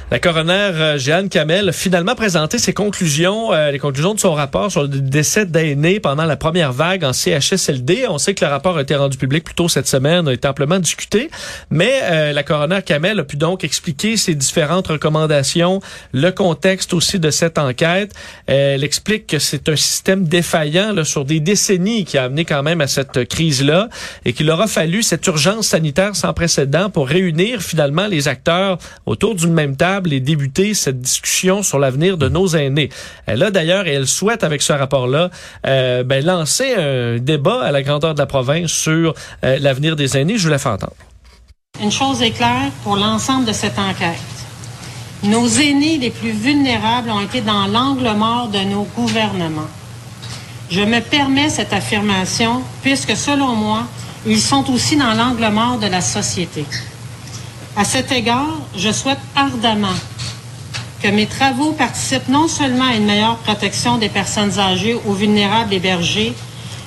La 0.08 0.20
coroner 0.20 0.52
euh, 0.52 0.98
Jeanne 0.98 1.28
Kamel 1.28 1.70
a 1.70 1.72
finalement 1.72 2.14
présenté 2.14 2.58
ses 2.58 2.72
conclusions, 2.72 3.52
euh, 3.52 3.72
les 3.72 3.80
conclusions 3.80 4.14
de 4.14 4.20
son 4.20 4.34
rapport 4.34 4.70
sur 4.70 4.82
le 4.82 4.88
décès 4.88 5.46
d'aînés 5.46 5.98
pendant 5.98 6.26
la 6.26 6.36
première 6.36 6.72
vague 6.72 7.02
en 7.02 7.12
CHSLD. 7.12 8.06
On 8.08 8.18
sait 8.18 8.32
que 8.32 8.44
le 8.44 8.50
rapport 8.52 8.78
a 8.78 8.82
été 8.82 8.94
rendu 8.94 9.18
public 9.18 9.42
plus 9.42 9.56
tôt 9.56 9.68
cette 9.68 9.88
semaine, 9.88 10.28
a 10.28 10.32
été 10.32 10.46
amplement 10.46 10.78
discuté, 10.78 11.28
mais 11.70 11.90
euh, 12.04 12.32
la 12.32 12.44
coroner 12.44 12.82
Kamel 12.86 13.18
a 13.18 13.24
pu 13.24 13.36
donc 13.36 13.64
expliquer 13.64 14.16
ses 14.16 14.36
différentes 14.36 14.86
recommandations, 14.86 15.80
le 16.12 16.30
contexte 16.30 16.94
aussi 16.94 17.18
de 17.18 17.30
cette 17.30 17.58
enquête. 17.58 18.12
Elle 18.46 18.84
explique 18.84 19.26
que 19.26 19.40
c'est 19.40 19.68
un 19.68 19.74
système 19.74 20.22
défaillant 20.22 20.92
là, 20.92 21.02
sur 21.02 21.24
des 21.24 21.40
décennies 21.40 22.04
qui 22.04 22.16
a 22.16 22.24
amené 22.24 22.44
quand 22.44 22.62
même 22.62 22.80
à 22.80 22.86
cette 22.86 23.28
crise-là 23.28 23.88
et 24.24 24.32
qu'il 24.34 24.48
aura 24.52 24.68
fallu 24.68 25.02
cette 25.02 25.26
urgence 25.26 25.66
sanitaire 25.66 26.14
sans 26.14 26.32
précédent 26.32 26.90
pour 26.90 27.08
réunir 27.08 27.60
finalement 27.60 28.06
les 28.06 28.28
acteurs 28.28 28.78
autour 29.04 29.34
d'une 29.34 29.52
même 29.52 29.74
table 29.74 29.95
et 30.12 30.20
débuter 30.20 30.74
cette 30.74 31.00
discussion 31.00 31.62
sur 31.62 31.78
l'avenir 31.78 32.16
de 32.16 32.28
nos 32.28 32.48
aînés. 32.48 32.90
Elle 33.26 33.42
a 33.42 33.50
d'ailleurs, 33.50 33.86
et 33.86 33.92
elle 33.92 34.06
souhaite 34.06 34.44
avec 34.44 34.62
ce 34.62 34.72
rapport-là, 34.72 35.30
euh, 35.66 36.02
ben, 36.02 36.24
lancer 36.24 36.74
un 36.74 37.18
débat 37.18 37.62
à 37.62 37.72
la 37.72 37.82
grandeur 37.82 38.14
de 38.14 38.18
la 38.18 38.26
province 38.26 38.70
sur 38.70 39.14
euh, 39.44 39.58
l'avenir 39.60 39.96
des 39.96 40.16
aînés. 40.16 40.38
Je 40.38 40.44
vous 40.44 40.50
la 40.50 40.58
fais 40.58 40.68
entendre. 40.68 40.94
Une 41.82 41.92
chose 41.92 42.22
est 42.22 42.30
claire 42.30 42.70
pour 42.82 42.96
l'ensemble 42.96 43.44
de 43.44 43.52
cette 43.52 43.78
enquête. 43.78 44.16
Nos 45.22 45.48
aînés 45.48 45.98
les 45.98 46.10
plus 46.10 46.30
vulnérables 46.30 47.10
ont 47.10 47.20
été 47.20 47.40
dans 47.40 47.66
l'angle 47.66 48.10
mort 48.16 48.48
de 48.48 48.60
nos 48.60 48.84
gouvernements. 48.96 49.68
Je 50.70 50.82
me 50.82 51.00
permets 51.00 51.48
cette 51.48 51.72
affirmation 51.72 52.62
puisque, 52.82 53.16
selon 53.16 53.54
moi, 53.54 53.84
ils 54.26 54.40
sont 54.40 54.70
aussi 54.70 54.96
dans 54.96 55.14
l'angle 55.14 55.48
mort 55.48 55.78
de 55.78 55.86
la 55.86 56.00
société. 56.00 56.64
À 57.78 57.84
cet 57.84 58.10
égard, 58.10 58.58
je 58.74 58.90
souhaite 58.90 59.18
ardemment 59.34 59.92
que 61.02 61.08
mes 61.08 61.26
travaux 61.26 61.72
participent 61.72 62.28
non 62.28 62.48
seulement 62.48 62.86
à 62.86 62.94
une 62.94 63.04
meilleure 63.04 63.36
protection 63.36 63.98
des 63.98 64.08
personnes 64.08 64.58
âgées 64.58 64.96
ou 65.04 65.12
vulnérables 65.12 65.74
hébergées, 65.74 66.32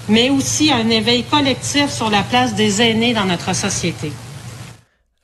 mais 0.08 0.32
aussi 0.32 0.72
à 0.72 0.78
un 0.78 0.90
éveil 0.90 1.24
collectif 1.26 1.92
sur 1.92 2.10
la 2.10 2.24
place 2.24 2.56
des 2.56 2.82
aînés 2.82 3.14
dans 3.14 3.26
notre 3.26 3.54
société. 3.54 4.12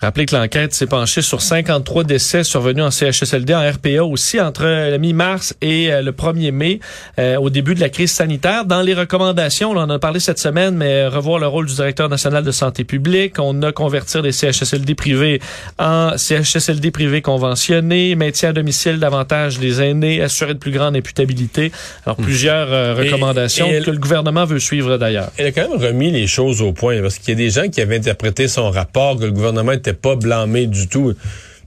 Rappelez 0.05 0.27
que 0.27 0.35
l'enquête 0.35 0.71
s'est 0.75 0.85
penchée 0.85 1.23
sur 1.23 1.41
53 1.41 2.03
décès 2.03 2.43
survenus 2.43 2.83
en 2.83 2.91
CHSLD, 2.91 3.55
en 3.55 3.67
RPA 3.67 4.03
aussi, 4.03 4.39
entre 4.39 4.63
la 4.63 4.99
mi-mars 4.99 5.55
et 5.63 5.91
euh, 5.91 6.03
le 6.03 6.11
1er 6.11 6.51
mai, 6.51 6.79
euh, 7.17 7.37
au 7.37 7.49
début 7.49 7.73
de 7.73 7.79
la 7.79 7.89
crise 7.89 8.11
sanitaire. 8.11 8.65
Dans 8.65 8.83
les 8.83 8.93
recommandations, 8.93 9.71
on 9.71 9.77
en 9.77 9.89
a 9.89 9.97
parlé 9.97 10.19
cette 10.19 10.37
semaine, 10.37 10.75
mais 10.75 11.07
revoir 11.07 11.39
le 11.39 11.47
rôle 11.47 11.65
du 11.65 11.73
directeur 11.73 12.07
national 12.07 12.43
de 12.43 12.51
santé 12.51 12.83
publique, 12.83 13.39
on 13.39 13.63
a 13.63 13.71
convertir 13.71 14.21
des 14.21 14.31
CHSLD 14.31 14.93
privés 14.93 15.41
en 15.79 16.11
CHSLD 16.15 16.91
privés 16.91 17.23
conventionnés, 17.23 18.13
maintien 18.13 18.49
à 18.49 18.53
domicile 18.53 18.99
davantage 18.99 19.57
des 19.57 19.81
aînés, 19.81 20.21
assurer 20.21 20.53
de 20.53 20.59
plus 20.59 20.71
grande 20.71 20.95
imputabilité. 20.95 21.71
Alors, 22.05 22.17
plusieurs 22.17 22.71
euh, 22.71 22.95
Et- 22.95 23.05
recommandations 23.09 23.67
que 23.83 23.89
le 23.89 23.97
gouvernement 23.97 24.45
veut 24.45 24.59
suivre 24.59 24.97
d'ailleurs. 24.97 25.31
Elle 25.37 25.47
a 25.47 25.51
quand 25.51 25.67
même 25.67 25.81
remis 25.81 26.11
les 26.11 26.27
choses 26.27 26.61
au 26.61 26.73
point, 26.73 27.01
parce 27.01 27.17
qu'il 27.17 27.29
y 27.29 27.31
a 27.31 27.43
des 27.43 27.49
gens 27.49 27.67
qui 27.69 27.81
avaient 27.81 27.97
interprété 27.97 28.47
son 28.47 28.69
rapport 28.69 29.17
que 29.17 29.25
le 29.25 29.31
gouvernement 29.31 29.71
n'était 29.71 29.94
pas 29.95 30.15
blâmé 30.15 30.67
du 30.67 30.87
tout. 30.87 31.13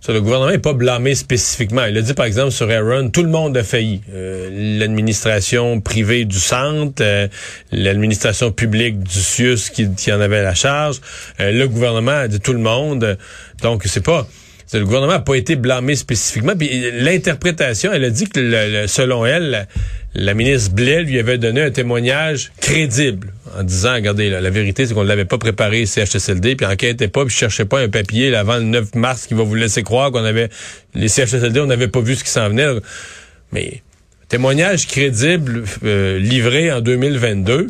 Le 0.06 0.22
gouvernement 0.22 0.50
n'est 0.50 0.58
pas 0.58 0.72
blâmé 0.72 1.14
spécifiquement. 1.14 1.84
Il 1.84 1.98
a 1.98 2.00
dit, 2.00 2.14
par 2.14 2.24
exemple, 2.24 2.52
sur 2.52 2.70
Aaron, 2.70 3.10
tout 3.10 3.22
le 3.22 3.28
monde 3.28 3.56
a 3.56 3.62
failli. 3.62 4.00
Euh, 4.14 4.78
l'administration 4.78 5.80
privée 5.80 6.24
du 6.24 6.38
centre, 6.38 7.02
euh, 7.02 7.28
l'administration 7.72 8.50
publique 8.50 9.00
du 9.00 9.20
CIUS 9.20 9.70
qui, 9.70 9.92
qui 9.94 10.10
en 10.12 10.20
avait 10.20 10.42
la 10.42 10.54
charge, 10.54 11.00
euh, 11.40 11.52
le 11.52 11.68
gouvernement 11.68 12.12
a 12.12 12.28
dit 12.28 12.40
tout 12.40 12.54
le 12.54 12.58
monde. 12.58 13.18
Donc, 13.60 13.82
c'est 13.84 14.04
pas... 14.04 14.26
Le 14.72 14.84
gouvernement 14.84 15.12
n'a 15.14 15.18
pas 15.20 15.34
été 15.36 15.56
blâmé 15.56 15.96
spécifiquement. 15.96 16.54
Puis 16.56 16.68
l'interprétation, 17.00 17.92
elle 17.92 18.04
a 18.04 18.10
dit 18.10 18.28
que 18.28 18.38
le- 18.38 18.82
le- 18.82 18.86
selon 18.86 19.24
elle, 19.24 19.50
la, 19.50 19.66
la 20.14 20.34
ministre 20.34 20.74
Blais 20.74 21.02
lui 21.04 21.18
avait 21.18 21.38
donné 21.38 21.62
un 21.62 21.70
témoignage 21.70 22.52
crédible 22.60 23.32
en 23.58 23.62
disant, 23.62 23.94
regardez, 23.94 24.28
là, 24.28 24.40
la 24.42 24.50
vérité, 24.50 24.86
c'est 24.86 24.92
qu'on 24.92 25.04
ne 25.04 25.08
l'avait 25.08 25.24
pas 25.24 25.38
préparé 25.38 25.86
CHSLD, 25.86 26.54
puis 26.56 26.66
enquêtez 26.66 27.08
pas, 27.08 27.24
puis 27.24 27.34
cherchez 27.34 27.64
pas 27.64 27.80
un 27.80 27.88
papier 27.88 28.30
là, 28.30 28.40
avant 28.40 28.56
le 28.58 28.64
9 28.64 28.94
mars 28.94 29.26
qui 29.26 29.34
va 29.34 29.42
vous 29.42 29.54
laisser 29.54 29.82
croire 29.82 30.10
qu'on 30.12 30.24
avait 30.24 30.50
les 30.94 31.08
CHSLD, 31.08 31.60
on 31.60 31.66
n'avait 31.66 31.88
pas 31.88 32.00
vu 32.00 32.14
ce 32.14 32.24
qui 32.24 32.30
s'en 32.30 32.48
venait. 32.50 32.66
Mais 33.52 33.82
témoignage 34.28 34.86
crédible 34.86 35.64
euh, 35.84 36.18
livré 36.18 36.70
en 36.70 36.82
2022 36.82 37.68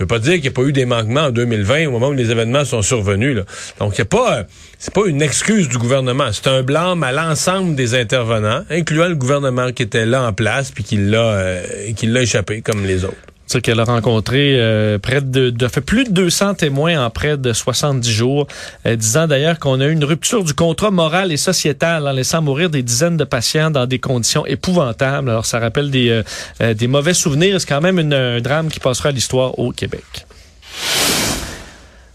ne 0.00 0.04
veut 0.04 0.08
pas 0.08 0.18
dire 0.18 0.32
qu'il 0.34 0.42
n'y 0.42 0.48
a 0.48 0.52
pas 0.52 0.62
eu 0.62 0.72
des 0.72 0.86
manquements 0.86 1.24
en 1.24 1.30
2020 1.30 1.86
au 1.86 1.90
moment 1.90 2.08
où 2.08 2.12
les 2.14 2.30
événements 2.30 2.64
sont 2.64 2.80
survenus. 2.80 3.38
Donc, 3.78 3.98
y 3.98 4.00
a 4.00 4.06
pas, 4.06 4.38
euh, 4.38 4.44
c'est 4.78 4.94
pas 4.94 5.06
une 5.06 5.20
excuse 5.20 5.68
du 5.68 5.76
gouvernement. 5.76 6.32
C'est 6.32 6.48
un 6.48 6.62
blâme 6.62 7.02
à 7.02 7.12
l'ensemble 7.12 7.74
des 7.74 7.94
intervenants, 7.94 8.64
incluant 8.70 9.08
le 9.08 9.14
gouvernement 9.14 9.72
qui 9.72 9.82
était 9.82 10.06
là 10.06 10.26
en 10.26 10.32
place 10.32 10.70
puis 10.70 10.84
qui 10.84 10.96
l'a, 10.96 11.18
euh, 11.18 11.92
qui 11.94 12.06
l'a 12.06 12.22
échappé 12.22 12.62
comme 12.62 12.86
les 12.86 13.04
autres. 13.04 13.29
C'est 13.52 13.60
qu'elle 13.60 13.80
a 13.80 13.84
rencontré 13.84 14.60
euh, 14.60 14.98
près 15.00 15.20
de, 15.20 15.50
de 15.50 15.66
fait 15.66 15.80
plus 15.80 16.04
de 16.04 16.12
200 16.12 16.54
témoins 16.54 17.04
en 17.04 17.10
près 17.10 17.36
de 17.36 17.52
70 17.52 18.08
jours, 18.08 18.46
euh, 18.86 18.94
disant 18.94 19.26
d'ailleurs 19.26 19.58
qu'on 19.58 19.80
a 19.80 19.86
eu 19.86 19.92
une 19.92 20.04
rupture 20.04 20.44
du 20.44 20.54
contrat 20.54 20.92
moral 20.92 21.32
et 21.32 21.36
sociétal 21.36 22.06
en 22.06 22.12
laissant 22.12 22.42
mourir 22.42 22.70
des 22.70 22.84
dizaines 22.84 23.16
de 23.16 23.24
patients 23.24 23.72
dans 23.72 23.86
des 23.86 23.98
conditions 23.98 24.46
épouvantables. 24.46 25.28
Alors 25.28 25.46
ça 25.46 25.58
rappelle 25.58 25.90
des, 25.90 26.10
euh, 26.10 26.22
euh, 26.62 26.74
des 26.74 26.86
mauvais 26.86 27.12
souvenirs. 27.12 27.60
C'est 27.60 27.68
quand 27.68 27.80
même 27.80 27.98
un 27.98 28.40
drame 28.40 28.68
qui 28.68 28.78
passera 28.78 29.08
à 29.08 29.12
l'histoire 29.12 29.58
au 29.58 29.72
Québec. 29.72 30.26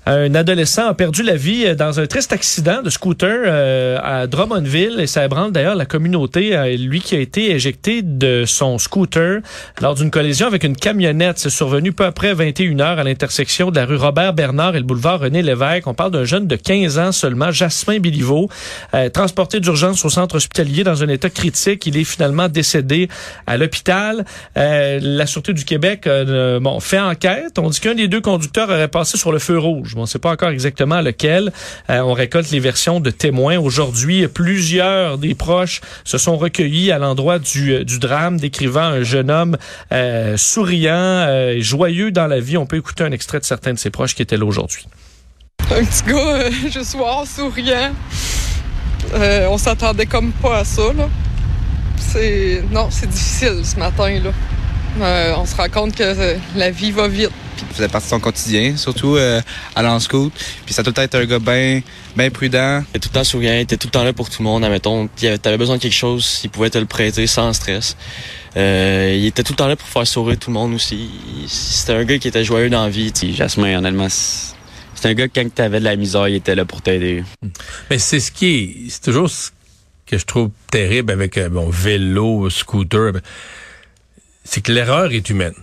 Un 0.08 0.36
adolescent 0.36 0.88
a 0.88 0.94
perdu 0.94 1.24
la 1.24 1.36
vie 1.36 1.76
dans 1.76 2.00
un 2.00 2.06
triste 2.06 2.32
accident 2.32 2.84
de 2.84 2.92
scooter 2.92 3.44
euh, 3.46 3.98
à 4.04 4.28
Drummondville 4.28 5.00
et 5.00 5.08
ça 5.08 5.26
ébranle 5.26 5.52
d'ailleurs 5.52 5.76
la 5.76 5.86
communauté. 5.86 6.56
Euh, 6.56 6.78
lui 6.78 7.02
qui 7.02 7.16
a 7.16 7.20
été 7.20 7.52
éjecté 7.52 8.04
de 8.04 8.44
son 8.46 8.78
scooter 8.78 9.40
lors 9.82 9.96
d'une 9.96 10.12
collision 10.12 10.46
avec 10.46 10.64
une 10.64 10.76
camionnette. 10.76 11.40
C'est 11.40 11.50
survenu 11.50 11.92
peu 11.92 12.06
après 12.06 12.36
21 12.36 12.80
heures 12.82 13.00
à 13.00 13.04
l'intersection 13.04 13.72
de 13.72 13.76
la 13.78 13.86
rue 13.86 13.96
Robert 13.96 14.34
Bernard 14.34 14.76
et 14.76 14.80
le 14.80 14.86
boulevard 14.86 15.22
René 15.22 15.42
Lévesque. 15.42 15.88
On 15.88 15.96
parle 15.96 16.12
d'un 16.12 16.24
jeune 16.24 16.46
de 16.46 16.56
15 16.56 17.00
ans 17.00 17.12
seulement, 17.12 17.52
Jasmin 17.52 18.00
Biliveau, 18.00 18.50
euh, 18.94 19.10
transporté 19.10 19.60
d'urgence 19.60 20.06
au 20.06 20.10
centre 20.10 20.36
hospitalier 20.36 20.84
dans 20.84 21.04
un 21.04 21.08
état 21.08 21.32
critique. 21.32 21.86
Il 21.88 21.98
est 21.98 22.04
finalement 22.04 22.48
décédé 22.48 23.10
à 23.48 23.58
l'hôpital. 23.58 24.26
Euh, 24.58 25.00
la 25.02 25.26
Sûreté 25.26 25.54
du 25.54 25.66
Québec 25.66 26.06
euh, 26.06 26.60
bon, 26.60 26.80
fait 26.80 27.00
enquête. 27.00 27.58
On 27.58 27.70
dit 27.70 27.80
qu'un 27.80 27.96
des 27.96 28.08
deux 28.08 28.22
conducteurs 28.22 28.70
aurait 28.70 28.88
passé 28.88 29.18
sur 29.18 29.32
le 29.32 29.40
feu 29.40 29.58
rouge. 29.58 29.95
On 29.96 30.02
ne 30.02 30.06
sait 30.06 30.20
pas 30.20 30.32
encore 30.32 30.50
exactement 30.50 31.02
lequel. 31.02 31.52
Euh, 31.90 32.00
on 32.00 32.14
récolte 32.14 32.52
les 32.52 32.60
versions 32.60 33.00
de 33.00 33.10
témoins. 33.10 33.58
Aujourd'hui, 33.58 34.28
plusieurs 34.28 35.18
des 35.18 35.36
proches 35.36 35.82
se 36.04 36.18
sont 36.18 36.38
recueillis 36.38 36.92
à 36.92 36.98
l'endroit 36.98 37.40
du, 37.40 37.74
euh, 37.74 37.84
drame, 38.00 38.40
décrivant 38.40 38.82
un 38.82 39.04
jeune 39.04 39.32
homme 39.32 39.58
euh, 39.92 40.38
souriant, 40.38 41.28
joyeux 41.60 42.12
dans 42.12 42.28
la 42.28 42.40
vie. 42.40 42.58
On 42.58 42.66
peut 42.66 42.78
écouter 42.78 43.04
un 43.04 43.12
extrait 43.12 43.40
de 43.40 43.46
certains 43.46 43.74
de 43.74 43.80
ses 43.80 43.90
proches 43.90 44.16
qui 44.16 44.22
étaient 44.22 44.38
là 44.38 44.46
aujourd'hui. 44.46 44.88
Un 45.72 45.84
petit 45.84 46.04
gars 46.04 46.50
juste 46.52 46.92
soir, 46.92 47.26
souriant. 47.26 47.94
On 49.50 49.58
s'attendait 49.58 50.06
comme 50.06 50.32
pas 50.32 50.60
à 50.60 50.64
ça. 50.64 50.94
Non, 52.72 52.88
c'est 52.92 53.10
difficile 53.10 53.62
ce 53.64 53.78
matin, 53.78 54.20
là. 54.24 54.32
Euh, 55.02 55.34
on 55.38 55.46
se 55.46 55.56
rend 55.56 55.70
compte 55.70 55.96
que 55.96 56.04
euh, 56.04 56.38
la 56.56 56.72
vie 56.72 56.92
va 56.92 57.08
vite. 57.08 57.32
Il 57.62 57.76
faisait 57.76 57.88
partie 57.88 58.08
de 58.08 58.10
son 58.12 58.20
quotidien, 58.20 58.78
surtout 58.78 59.16
euh, 59.16 59.42
à 59.76 59.82
l'en-scout. 59.82 60.32
Puis 60.66 60.74
ça 60.74 60.82
a 60.82 60.84
tout 60.84 60.92
le 60.92 60.94
temps 60.94 61.02
été 61.02 61.18
un 61.18 61.26
gars 61.26 61.40
bien 61.40 61.82
ben 62.16 62.32
prudent. 62.32 62.82
Il 62.82 62.90
était 62.90 63.00
tout 63.00 63.10
le 63.12 63.20
temps 63.20 63.24
souriant, 63.24 63.54
il 63.54 63.60
était 63.60 63.78
tout 63.78 63.88
le 63.88 63.92
temps 63.92 64.04
là 64.04 64.14
pour 64.14 64.30
tout 64.30 64.42
le 64.42 64.46
monde. 64.46 64.64
Admettons, 64.64 65.08
t'avais 65.42 65.58
besoin 65.58 65.78
de 65.78 65.82
quelque 65.82 65.94
chose, 65.94 66.42
il 66.44 66.50
pouvait 66.50 66.70
te 66.70 66.78
le 66.78 66.86
prêter 66.86 67.28
sans 67.28 67.52
stress. 67.54 67.98
Euh, 68.58 69.14
il 69.18 69.26
était 69.26 69.44
tout 69.44 69.54
le 69.54 69.58
temps 69.58 69.68
là 69.68 69.76
pour 69.76 69.88
faire 69.88 70.08
sourire 70.08 70.38
tout 70.40 70.50
le 70.50 70.54
monde 70.54 70.74
aussi. 70.74 71.10
C'était 71.48 71.94
un 71.94 72.06
gars 72.06 72.18
qui 72.18 72.30
était 72.30 72.46
joyeux 72.46 72.70
dans 72.70 72.84
la 72.84 72.90
vie. 72.90 73.12
t'sais. 73.12 73.34
Jasmin, 73.34 73.78
honnêtement, 73.78 74.08
c'est 74.10 75.10
un 75.10 75.14
gars 75.14 75.28
quand 75.28 75.54
t'avais 75.54 75.80
de 75.80 75.86
la 75.86 75.98
misère, 75.98 76.28
il 76.30 76.36
était 76.36 76.56
là 76.56 76.64
pour 76.64 76.82
t'aider. 76.82 77.24
Mais 77.90 78.00
c'est 78.00 78.22
ce 78.22 78.32
qui 78.32 78.48
est, 78.48 78.90
c'est 78.90 79.04
toujours 79.04 79.30
ce 79.30 79.52
que 80.06 80.18
je 80.18 80.26
trouve 80.26 80.52
terrible 80.72 81.12
avec 81.12 81.38
euh, 81.38 81.50
bon 81.50 81.70
vélo, 81.70 82.50
scooter, 82.50 83.14
c'est 84.46 84.62
que 84.62 84.72
l'erreur 84.72 85.12
est 85.12 85.30
humaine. 85.30 85.54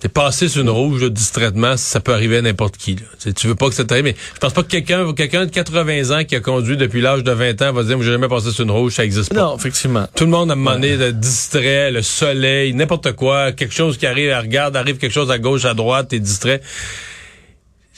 T'es 0.00 0.08
passé 0.08 0.48
sur 0.48 0.62
une 0.62 0.70
rouge 0.70 1.02
là, 1.02 1.10
distraitement, 1.10 1.76
ça 1.76 2.00
peut 2.00 2.14
arriver 2.14 2.38
à 2.38 2.42
n'importe 2.42 2.78
qui. 2.78 2.96
Là. 2.96 3.32
Tu, 3.34 3.46
veux 3.46 3.54
pas 3.54 3.68
que 3.68 3.74
ça 3.74 3.84
t'arrive, 3.84 4.04
mais 4.04 4.16
je 4.34 4.38
pense 4.38 4.54
pas 4.54 4.62
que 4.62 4.68
quelqu'un 4.68 5.12
quelqu'un 5.12 5.44
de 5.44 5.50
80 5.50 6.18
ans 6.18 6.24
qui 6.24 6.34
a 6.34 6.40
conduit 6.40 6.78
depuis 6.78 7.02
l'âge 7.02 7.22
de 7.22 7.30
20 7.30 7.60
ans 7.60 7.72
va 7.74 7.82
dire, 7.82 8.00
j'ai 8.00 8.12
jamais 8.12 8.28
passé 8.28 8.50
sur 8.50 8.64
une 8.64 8.70
rouge, 8.70 8.94
ça 8.94 9.04
existe 9.04 9.34
pas. 9.34 9.40
Non, 9.40 9.56
effectivement. 9.58 10.06
Tout 10.14 10.24
le 10.24 10.30
monde 10.30 10.50
a 10.50 10.54
donné 10.54 10.96
de 10.96 11.10
distrait, 11.10 11.90
le 11.90 12.00
soleil, 12.00 12.72
n'importe 12.72 13.12
quoi, 13.12 13.52
quelque 13.52 13.74
chose 13.74 13.98
qui 13.98 14.06
arrive, 14.06 14.34
regarde, 14.34 14.74
arrive 14.74 14.96
quelque 14.96 15.12
chose 15.12 15.30
à 15.30 15.38
gauche, 15.38 15.66
à 15.66 15.74
droite, 15.74 16.08
t'es 16.08 16.18
distrait. 16.18 16.62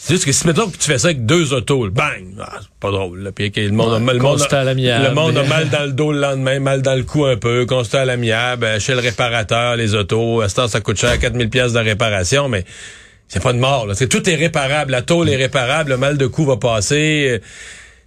C'est 0.05 0.15
juste 0.15 0.25
que 0.25 0.33
si 0.33 0.49
mettons 0.49 0.69
que 0.69 0.77
tu 0.77 0.91
fais 0.91 0.99
ça 0.99 1.09
avec 1.09 1.27
deux 1.27 1.55
autos, 1.55 1.89
bang, 1.89 2.35
ah, 2.41 2.59
c'est 2.61 2.69
pas 2.81 2.91
drôle. 2.91 3.21
Là. 3.21 3.31
Puis 3.31 3.53
le 3.55 3.71
monde, 3.71 3.95
a, 3.95 4.13
le, 4.13 4.19
monde 4.19 4.43
a, 4.51 4.65
le 4.75 5.15
monde 5.15 5.39
a 5.39 5.45
mal 5.45 5.69
dans 5.71 5.85
le 5.85 5.93
dos 5.93 6.11
le 6.11 6.19
lendemain, 6.19 6.59
mal 6.59 6.83
dans 6.83 6.97
le 6.97 7.05
cou 7.05 7.25
un 7.25 7.37
peu, 7.37 7.67
constat 7.67 8.01
à 8.01 8.05
l'amiable, 8.05 8.65
euh, 8.65 8.81
chez 8.81 8.95
le 8.95 8.99
réparateur, 8.99 9.77
les 9.77 9.95
autos, 9.95 10.41
à 10.41 10.49
ce 10.49 10.57
temps, 10.57 10.67
ça 10.67 10.81
coûte 10.81 10.99
cher, 10.99 11.17
4000 11.21 11.49
pièces 11.51 11.73
de 11.73 11.79
réparation, 11.79 12.49
mais 12.49 12.65
c'est 13.29 13.41
pas 13.41 13.53
de 13.53 13.61
mort. 13.61 13.87
Là. 13.87 13.95
C'est, 13.95 14.09
tout 14.09 14.29
est 14.29 14.35
réparable, 14.35 14.91
la 14.91 15.03
tôle 15.03 15.29
est 15.29 15.37
réparable, 15.37 15.91
le 15.91 15.99
mal 15.99 16.19
de 16.19 16.27
cou 16.27 16.47
va 16.47 16.57
passer. 16.57 17.41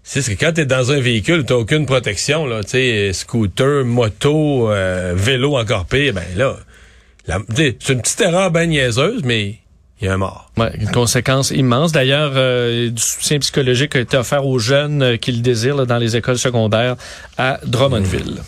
C'est 0.03 0.21
ce 0.21 0.31
que 0.31 0.37
quand 0.37 0.51
t'es 0.51 0.65
dans 0.65 0.91
un 0.91 0.99
véhicule, 0.99 1.45
t'as 1.45 1.55
aucune 1.55 1.85
protection, 1.85 2.45
là, 2.45 2.61
tu 2.61 2.71
sais, 2.71 3.13
scooter, 3.13 3.85
moto, 3.85 4.69
euh, 4.69 5.13
vélo 5.15 5.55
encore 5.55 5.85
pire, 5.85 6.13
ben 6.13 6.25
là, 6.35 6.57
c'est 7.55 7.87
une 7.87 8.01
petite 8.01 8.19
erreur 8.19 8.51
ben 8.51 8.69
niaiseuse, 8.69 9.21
mais 9.23 9.59
il 10.01 10.07
y 10.07 10.09
a 10.09 10.13
un 10.13 10.17
mort. 10.17 10.51
Ouais, 10.57 10.71
une 10.79 10.91
conséquence 10.91 11.51
immense. 11.51 11.91
D'ailleurs, 11.91 12.33
euh, 12.35 12.89
du 12.89 13.01
soutien 13.01 13.39
psychologique 13.39 13.95
a 13.95 13.99
été 13.99 14.17
offert 14.17 14.45
aux 14.45 14.59
jeunes 14.59 15.01
euh, 15.01 15.17
qui 15.17 15.31
le 15.31 15.39
désirent 15.39 15.85
dans 15.85 15.97
les 15.97 16.17
écoles 16.17 16.37
secondaires 16.37 16.95
à 17.37 17.59
Drummondville. 17.65 18.41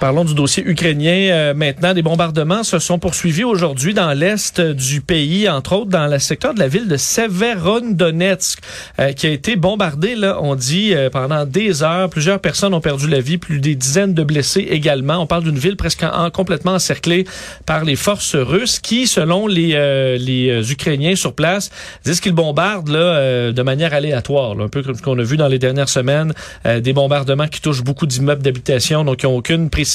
Parlons 0.00 0.24
du 0.24 0.34
dossier 0.34 0.62
ukrainien 0.64 1.32
euh, 1.32 1.54
maintenant. 1.54 1.92
Des 1.92 2.02
bombardements 2.02 2.62
se 2.62 2.78
sont 2.78 3.00
poursuivis 3.00 3.42
aujourd'hui 3.42 3.94
dans 3.94 4.12
l'est 4.12 4.60
du 4.60 5.00
pays, 5.00 5.48
entre 5.48 5.72
autres 5.72 5.90
dans 5.90 6.06
le 6.06 6.20
secteur 6.20 6.54
de 6.54 6.60
la 6.60 6.68
ville 6.68 6.86
de 6.86 6.96
Severodonetsk, 6.96 8.60
euh, 9.00 9.12
qui 9.12 9.26
a 9.26 9.30
été 9.30 9.56
bombardé, 9.56 10.14
là, 10.14 10.38
on 10.40 10.54
dit, 10.54 10.94
euh, 10.94 11.10
pendant 11.10 11.44
des 11.44 11.82
heures. 11.82 12.08
Plusieurs 12.10 12.38
personnes 12.38 12.74
ont 12.74 12.80
perdu 12.80 13.08
la 13.08 13.18
vie, 13.18 13.38
plus 13.38 13.58
des 13.58 13.74
dizaines 13.74 14.14
de 14.14 14.22
blessés 14.22 14.68
également. 14.70 15.16
On 15.16 15.26
parle 15.26 15.42
d'une 15.42 15.58
ville 15.58 15.76
presque 15.76 16.04
en, 16.04 16.30
complètement 16.30 16.74
encerclée 16.74 17.24
par 17.66 17.84
les 17.84 17.96
forces 17.96 18.36
russes 18.36 18.78
qui, 18.78 19.08
selon 19.08 19.48
les, 19.48 19.72
euh, 19.74 20.16
les 20.16 20.70
Ukrainiens 20.70 21.16
sur 21.16 21.32
place, 21.32 21.70
disent 22.04 22.20
qu'ils 22.20 22.32
bombardent 22.32 22.90
là, 22.90 23.50
de 23.50 23.62
manière 23.62 23.94
aléatoire, 23.94 24.54
là, 24.54 24.64
un 24.64 24.68
peu 24.68 24.84
comme 24.84 24.94
ce 24.94 25.02
qu'on 25.02 25.18
a 25.18 25.24
vu 25.24 25.36
dans 25.36 25.48
les 25.48 25.58
dernières 25.58 25.88
semaines, 25.88 26.32
des 26.64 26.92
bombardements 26.92 27.48
qui 27.48 27.60
touchent 27.60 27.82
beaucoup 27.82 28.06
d'immeubles 28.06 28.42
d'habitation, 28.42 29.04
donc 29.04 29.18
qui 29.18 29.26
n'ont 29.26 29.36
aucune 29.36 29.70
précision 29.70 29.87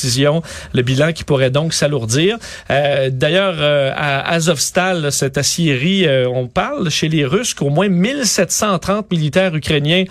le 0.74 0.82
bilan 0.82 1.14
qui 1.14 1.24
pourrait 1.24 1.52
donc 1.52 1.74
s'alourdir. 1.74 2.38
Euh, 2.70 3.10
D'ailleurs, 3.24 3.56
euh, 3.60 3.92
à 3.96 4.34
Azovstal, 4.34 5.12
cette 5.12 5.38
aciérie, 5.38 6.06
euh, 6.08 6.28
on 6.28 6.48
parle 6.48 6.90
chez 6.90 7.10
les 7.10 7.26
Russes 7.26 7.54
qu'au 7.54 7.70
moins 7.70 7.88
1730 7.88 9.10
militaires 9.12 9.56
ukrainiens 9.56 10.04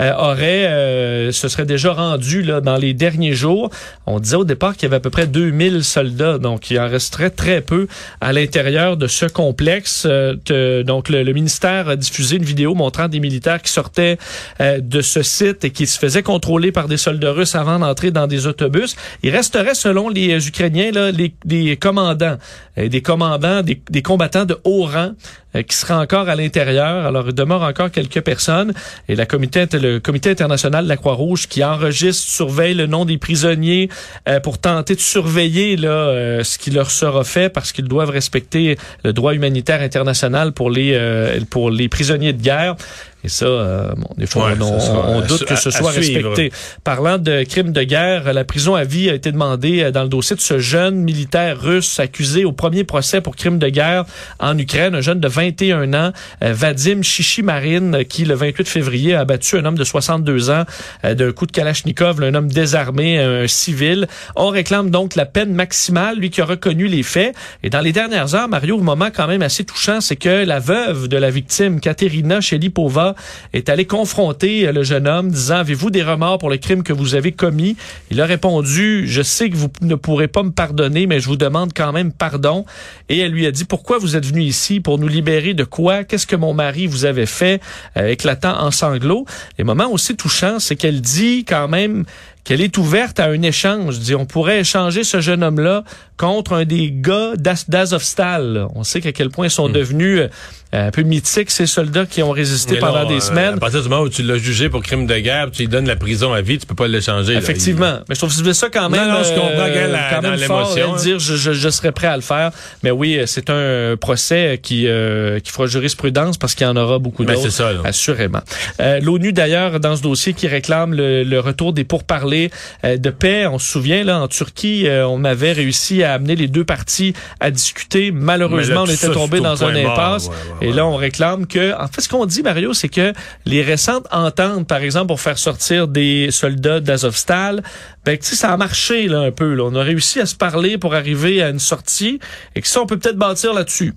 euh, 0.00 0.12
auraient, 0.14 1.32
se 1.32 1.48
seraient 1.48 1.64
déjà 1.64 1.92
rendus 1.92 2.42
là, 2.42 2.60
dans 2.60 2.76
les 2.76 2.94
derniers 2.94 3.32
jours. 3.32 3.70
On 4.06 4.20
disait 4.20 4.36
au 4.36 4.44
départ 4.44 4.74
qu'il 4.74 4.84
y 4.84 4.86
avait 4.86 4.96
à 4.96 5.00
peu 5.00 5.10
près 5.10 5.26
2000 5.26 5.82
soldats, 5.84 6.38
donc 6.38 6.70
il 6.70 6.78
en 6.78 6.88
resterait 6.88 7.30
très 7.30 7.60
peu 7.60 7.86
à 8.20 8.32
l'intérieur 8.32 8.96
de 8.96 9.06
ce 9.06 9.26
complexe. 9.26 10.06
donc 10.06 11.08
le, 11.08 11.32
ministère 11.32 11.88
a 11.88 11.96
diffusé 11.96 12.36
une 12.36 12.44
vidéo 12.44 12.74
montrant 12.74 13.08
des 13.08 13.20
militaires 13.20 13.62
qui 13.62 13.72
sortaient 13.72 14.18
de 14.60 15.00
ce 15.00 15.22
site 15.22 15.64
et 15.64 15.70
qui 15.70 15.86
se 15.86 15.98
faisaient 15.98 16.22
contrôler 16.22 16.72
par 16.72 16.88
des 16.88 16.96
soldats 16.96 17.32
russes 17.32 17.54
avant 17.54 17.78
d'entrer 17.78 18.10
dans 18.10 18.26
des 18.26 18.46
autobus. 18.46 18.96
Resterait, 19.30 19.74
selon 19.74 20.08
les 20.08 20.48
Ukrainiens, 20.48 20.90
là, 20.90 21.10
les, 21.10 21.34
les 21.44 21.76
commandants, 21.76 22.36
euh, 22.78 22.88
des 22.88 23.02
commandants, 23.02 23.62
des, 23.62 23.80
des, 23.90 24.02
combattants 24.02 24.44
de 24.44 24.58
haut 24.64 24.84
rang 24.84 25.12
euh, 25.56 25.62
qui 25.62 25.76
seraient 25.76 25.94
encore 25.94 26.28
à 26.28 26.36
l'intérieur. 26.36 27.06
Alors, 27.06 27.28
il 27.28 27.34
demeure 27.34 27.62
encore 27.62 27.90
quelques 27.90 28.20
personnes. 28.20 28.72
Et 29.08 29.16
la 29.16 29.26
comité, 29.26 29.66
le 29.72 29.98
comité 29.98 30.30
international 30.30 30.84
de 30.84 30.88
la 30.88 30.96
Croix-Rouge 30.96 31.48
qui 31.48 31.64
enregistre, 31.64 32.28
surveille 32.30 32.74
le 32.74 32.86
nom 32.86 33.04
des 33.04 33.18
prisonniers 33.18 33.88
euh, 34.28 34.38
pour 34.40 34.58
tenter 34.58 34.94
de 34.94 35.00
surveiller 35.00 35.76
là, 35.76 35.88
euh, 35.88 36.44
ce 36.44 36.58
qui 36.58 36.70
leur 36.70 36.90
sera 36.90 37.24
fait 37.24 37.48
parce 37.48 37.72
qu'ils 37.72 37.88
doivent 37.88 38.10
respecter 38.10 38.76
le 39.04 39.12
droit 39.12 39.34
humanitaire 39.34 39.80
international 39.80 40.52
pour 40.52 40.70
les, 40.70 40.92
euh, 40.94 41.40
pour 41.50 41.70
les 41.70 41.88
prisonniers 41.88 42.32
de 42.32 42.42
guerre. 42.42 42.76
Et 43.24 43.28
ça, 43.28 43.46
euh, 43.46 43.92
bon, 43.96 44.08
des 44.16 44.26
fois, 44.26 44.40
Ouais, 44.40 44.54
on, 44.60 45.20
doute 45.20 45.44
que 45.44 45.56
ce 45.56 45.70
soit 45.70 45.90
respecté. 45.90 46.52
Parlant 46.84 47.18
de 47.18 47.44
crimes 47.44 47.72
de 47.72 47.82
guerre, 47.82 48.32
la 48.32 48.44
prison 48.44 48.74
à 48.74 48.84
vie 48.84 49.10
a 49.10 49.14
été 49.14 49.32
demandée 49.32 49.82
euh, 49.82 49.90
dans 49.90 50.02
le 50.02 50.08
dossier 50.08 50.36
de 50.36 50.40
ce 50.40 50.58
jeune 50.58 50.96
militaire 50.96 51.60
russe 51.60 52.00
accusé 52.00 52.44
au 52.44 52.52
premier 52.52 52.84
procès 52.84 53.20
pour 53.20 53.36
crimes 53.36 53.58
de 53.58 53.68
guerre 53.68 54.04
en 54.38 54.56
Ukraine, 54.56 54.94
un 54.94 55.00
jeune 55.00 55.20
de 55.20 55.28
21 55.28 55.92
ans, 55.94 56.12
euh, 56.42 56.52
Vadim 56.52 57.02
Chichimarin, 57.02 57.94
euh, 57.94 58.04
qui 58.04 58.24
le 58.24 58.34
28 58.34 58.68
février 58.68 59.14
a 59.14 59.20
abattu 59.20 59.56
un 59.56 59.64
homme 59.64 59.78
de 59.78 59.84
62 59.84 60.50
ans 60.50 60.64
d'un 61.02 61.32
coup 61.32 61.46
de 61.46 61.52
Kalachnikov, 61.52 62.22
un 62.22 62.34
homme 62.34 62.48
désarmé, 62.48 63.18
un 63.18 63.46
civil. 63.46 64.06
On 64.36 64.48
réclame 64.48 64.90
donc 64.90 65.16
la 65.16 65.26
peine 65.26 65.52
maximale, 65.52 66.18
lui 66.18 66.30
qui 66.30 66.40
a 66.40 66.44
reconnu 66.44 66.86
les 66.86 67.02
faits. 67.02 67.34
Et 67.62 67.70
dans 67.70 67.80
les 67.80 67.92
dernières 67.92 68.34
heures, 68.34 68.48
Mario, 68.48 68.76
le 68.76 68.82
moment 68.82 69.08
quand 69.14 69.26
même 69.26 69.42
assez 69.42 69.64
touchant, 69.64 70.00
c'est 70.00 70.16
que 70.16 70.44
la 70.44 70.58
veuve 70.58 71.08
de 71.08 71.16
la 71.16 71.30
victime, 71.30 71.80
Katerina 71.80 72.40
Shelipova, 72.40 73.09
est 73.52 73.68
allée 73.68 73.84
confronter 73.86 74.70
le 74.72 74.82
jeune 74.82 75.06
homme, 75.08 75.30
disant 75.30 75.56
Avez-vous 75.56 75.90
des 75.90 76.02
remords 76.02 76.38
pour 76.38 76.50
le 76.50 76.56
crime 76.56 76.82
que 76.82 76.92
vous 76.92 77.14
avez 77.14 77.32
commis? 77.32 77.76
Il 78.10 78.20
a 78.20 78.26
répondu 78.26 79.04
Je 79.06 79.22
sais 79.22 79.50
que 79.50 79.56
vous 79.56 79.68
ne 79.82 79.94
pourrez 79.94 80.28
pas 80.28 80.42
me 80.42 80.50
pardonner, 80.50 81.06
mais 81.06 81.20
je 81.20 81.26
vous 81.28 81.36
demande 81.36 81.72
quand 81.74 81.92
même 81.92 82.12
pardon. 82.12 82.64
Et 83.08 83.18
elle 83.18 83.32
lui 83.32 83.46
a 83.46 83.50
dit 83.50 83.64
Pourquoi 83.64 83.98
vous 83.98 84.16
êtes 84.16 84.26
venu 84.26 84.42
ici 84.42 84.80
Pour 84.80 84.98
nous 84.98 85.08
libérer 85.08 85.54
de 85.54 85.64
quoi? 85.64 86.04
Qu'est-ce 86.04 86.26
que 86.26 86.36
mon 86.36 86.54
mari 86.54 86.86
vous 86.86 87.04
avait 87.04 87.26
fait 87.26 87.60
Euh, 87.96 88.08
Éclatant 88.08 88.58
en 88.60 88.70
sanglots? 88.70 89.24
Les 89.58 89.64
moments 89.64 89.90
aussi 89.90 90.16
touchants, 90.16 90.58
c'est 90.58 90.76
qu'elle 90.76 91.00
dit 91.00 91.44
quand 91.44 91.68
même 91.68 92.04
qu'elle 92.42 92.62
est 92.62 92.78
ouverte 92.78 93.20
à 93.20 93.26
un 93.26 93.42
échange. 93.42 93.98
Dit, 93.98 94.14
on 94.14 94.24
pourrait 94.24 94.60
échanger 94.60 95.04
ce 95.04 95.20
jeune 95.20 95.42
homme-là 95.42 95.84
contre 96.16 96.54
un 96.54 96.64
des 96.64 96.90
gars 96.90 97.32
d'Az- 97.36 97.68
d'Azovstal. 97.68 98.66
On 98.74 98.82
sait 98.82 99.00
qu'à 99.00 99.12
quel 99.12 99.28
point 99.30 99.46
ils 99.46 99.50
sont 99.50 99.68
devenus 99.68 100.20
euh, 100.20 100.28
un 100.72 100.90
peu 100.90 101.02
mythiques, 101.02 101.50
ces 101.50 101.66
soldats 101.66 102.06
qui 102.06 102.22
ont 102.22 102.30
résisté 102.30 102.76
pendant 102.76 103.04
des 103.04 103.16
euh, 103.16 103.20
semaines. 103.20 103.54
À 103.54 103.58
partir 103.58 103.82
du 103.82 103.88
moment 103.88 104.02
où 104.02 104.08
tu 104.08 104.22
l'as 104.22 104.38
jugé 104.38 104.68
pour 104.68 104.82
crime 104.82 105.06
de 105.06 105.18
guerre, 105.18 105.50
tu 105.50 105.62
lui 105.62 105.68
donnes 105.68 105.86
la 105.86 105.96
prison 105.96 106.32
à 106.32 106.40
vie, 106.42 106.58
tu 106.58 106.66
peux 106.66 106.74
pas 106.74 106.86
l'échanger. 106.88 107.34
là. 107.34 107.38
Effectivement. 107.40 107.98
Mais 108.08 108.14
je 108.14 108.20
trouve 108.20 108.32
ça 108.52 108.68
quand 108.72 108.88
même, 108.88 109.00
Non, 109.08 109.14
non, 109.18 109.22
je 109.24 109.28
comprends 109.30 109.48
euh, 109.58 109.96
quand 110.10 110.22
dans 110.22 110.30
même 110.30 110.38
fort 110.40 110.60
l'émotion, 110.74 110.92
de 110.92 110.98
hein. 110.98 111.02
dire 111.02 111.18
je, 111.18 111.34
je, 111.36 111.52
je 111.52 111.68
serais 111.68 111.92
prêt 111.92 112.06
à 112.06 112.16
le 112.16 112.22
faire. 112.22 112.50
Mais 112.82 112.90
oui, 112.90 113.18
euh, 113.18 113.24
c'est 113.26 113.50
un 113.50 113.96
procès 113.96 114.60
qui, 114.62 114.86
euh, 114.86 115.40
qui 115.40 115.50
fera 115.50 115.66
jurisprudence 115.66 116.38
parce 116.38 116.54
qu'il 116.54 116.66
y 116.66 116.70
en 116.70 116.76
aura 116.76 116.98
beaucoup 116.98 117.24
Ben, 117.24 117.34
d'autres. 117.34 117.50
c'est 117.50 117.56
ça, 117.56 117.72
là. 117.72 117.80
Assurément. 117.84 118.40
Euh, 118.80 119.00
L'ONU, 119.00 119.32
d'ailleurs, 119.32 119.80
dans 119.80 119.96
ce 119.96 120.02
dossier 120.02 120.34
qui 120.34 120.46
réclame 120.46 120.94
le, 120.94 121.24
le 121.24 121.40
retour 121.40 121.72
des 121.72 121.84
pourparlers 121.84 122.50
euh, 122.84 122.96
de 122.96 123.10
paix, 123.10 123.46
on 123.46 123.58
se 123.58 123.70
souvient, 123.70 124.04
là, 124.04 124.20
en 124.20 124.28
Turquie, 124.28 124.86
euh, 124.86 125.06
on 125.06 125.24
avait 125.24 125.52
réussi 125.52 126.02
à 126.02 126.12
amener 126.14 126.36
les 126.36 126.48
deux 126.48 126.64
parties 126.64 127.14
à 127.40 127.50
discuter. 127.50 128.10
Malheureusement, 128.12 128.84
là, 128.84 128.90
on 128.90 128.92
était 128.92 129.08
tombé 129.08 129.40
dans 129.40 129.64
un 129.64 129.74
impasse. 129.74 130.28
ouais, 130.28 130.34
ouais, 130.59 130.59
Et 130.60 130.72
là, 130.72 130.86
on 130.86 130.96
réclame 130.96 131.46
que, 131.46 131.74
en 131.80 131.88
fait, 131.88 132.00
ce 132.02 132.08
qu'on 132.08 132.26
dit, 132.26 132.42
Mario, 132.42 132.74
c'est 132.74 132.88
que 132.88 133.12
les 133.46 133.62
récentes 133.62 134.06
ententes, 134.10 134.66
par 134.66 134.82
exemple, 134.82 135.08
pour 135.08 135.20
faire 135.20 135.38
sortir 135.38 135.88
des 135.88 136.30
soldats 136.30 136.80
d'Azovstal, 136.80 137.62
ben, 138.04 138.18
tu 138.18 138.26
sais, 138.26 138.36
ça 138.36 138.52
a 138.52 138.56
marché, 138.56 139.08
là, 139.08 139.20
un 139.20 139.30
peu, 139.30 139.54
là. 139.54 139.64
On 139.64 139.74
a 139.74 139.82
réussi 139.82 140.20
à 140.20 140.26
se 140.26 140.34
parler 140.34 140.78
pour 140.78 140.94
arriver 140.94 141.42
à 141.42 141.48
une 141.48 141.58
sortie, 141.58 142.20
et 142.54 142.60
que 142.60 142.68
ça, 142.68 142.80
on 142.80 142.86
peut 142.86 142.98
peut-être 142.98 143.16
bâtir 143.16 143.54
là-dessus. 143.54 143.94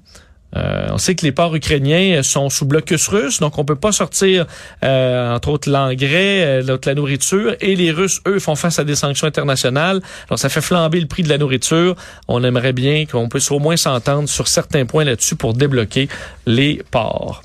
Euh, 0.56 0.88
on 0.92 0.98
sait 0.98 1.16
que 1.16 1.26
les 1.26 1.32
ports 1.32 1.56
ukrainiens 1.56 2.22
sont 2.24 2.50
sous 2.50 2.66
blocus 2.66 3.08
russe, 3.08 3.40
donc 3.40 3.58
on 3.58 3.66
peut 3.66 3.76
pas 3.76 3.92
sortir, 3.92 4.46
euh, 4.84 5.36
entre 5.36 5.50
autres, 5.50 5.70
l'engrais, 5.70 6.62
euh, 6.62 6.78
la 6.86 6.96
nourriture. 6.96 7.56
Et 7.62 7.76
les 7.76 7.92
Russes, 7.92 8.22
eux, 8.28 8.40
font 8.40 8.56
face 8.56 8.80
à 8.80 8.84
des 8.84 8.96
sanctions 8.96 9.28
internationales. 9.28 10.02
Alors, 10.30 10.40
ça 10.40 10.50
fait 10.50 10.62
flamber 10.62 11.00
le 11.00 11.08
prix 11.08 11.24
de 11.24 11.30
la 11.30 11.38
nourriture. 11.38 11.96
On 12.28 12.44
aimerait 12.44 12.74
bien 12.74 13.06
qu'on 13.06 13.30
puisse 13.30 13.52
au 13.52 13.60
moins 13.60 13.78
s'entendre 13.78 14.30
sur 14.30 14.48
certains 14.48 14.86
points 14.86 15.04
là-dessus 15.04 15.36
pour 15.36 15.54
débloquer 15.54 16.08
les 16.46 16.82
ports. 16.92 17.42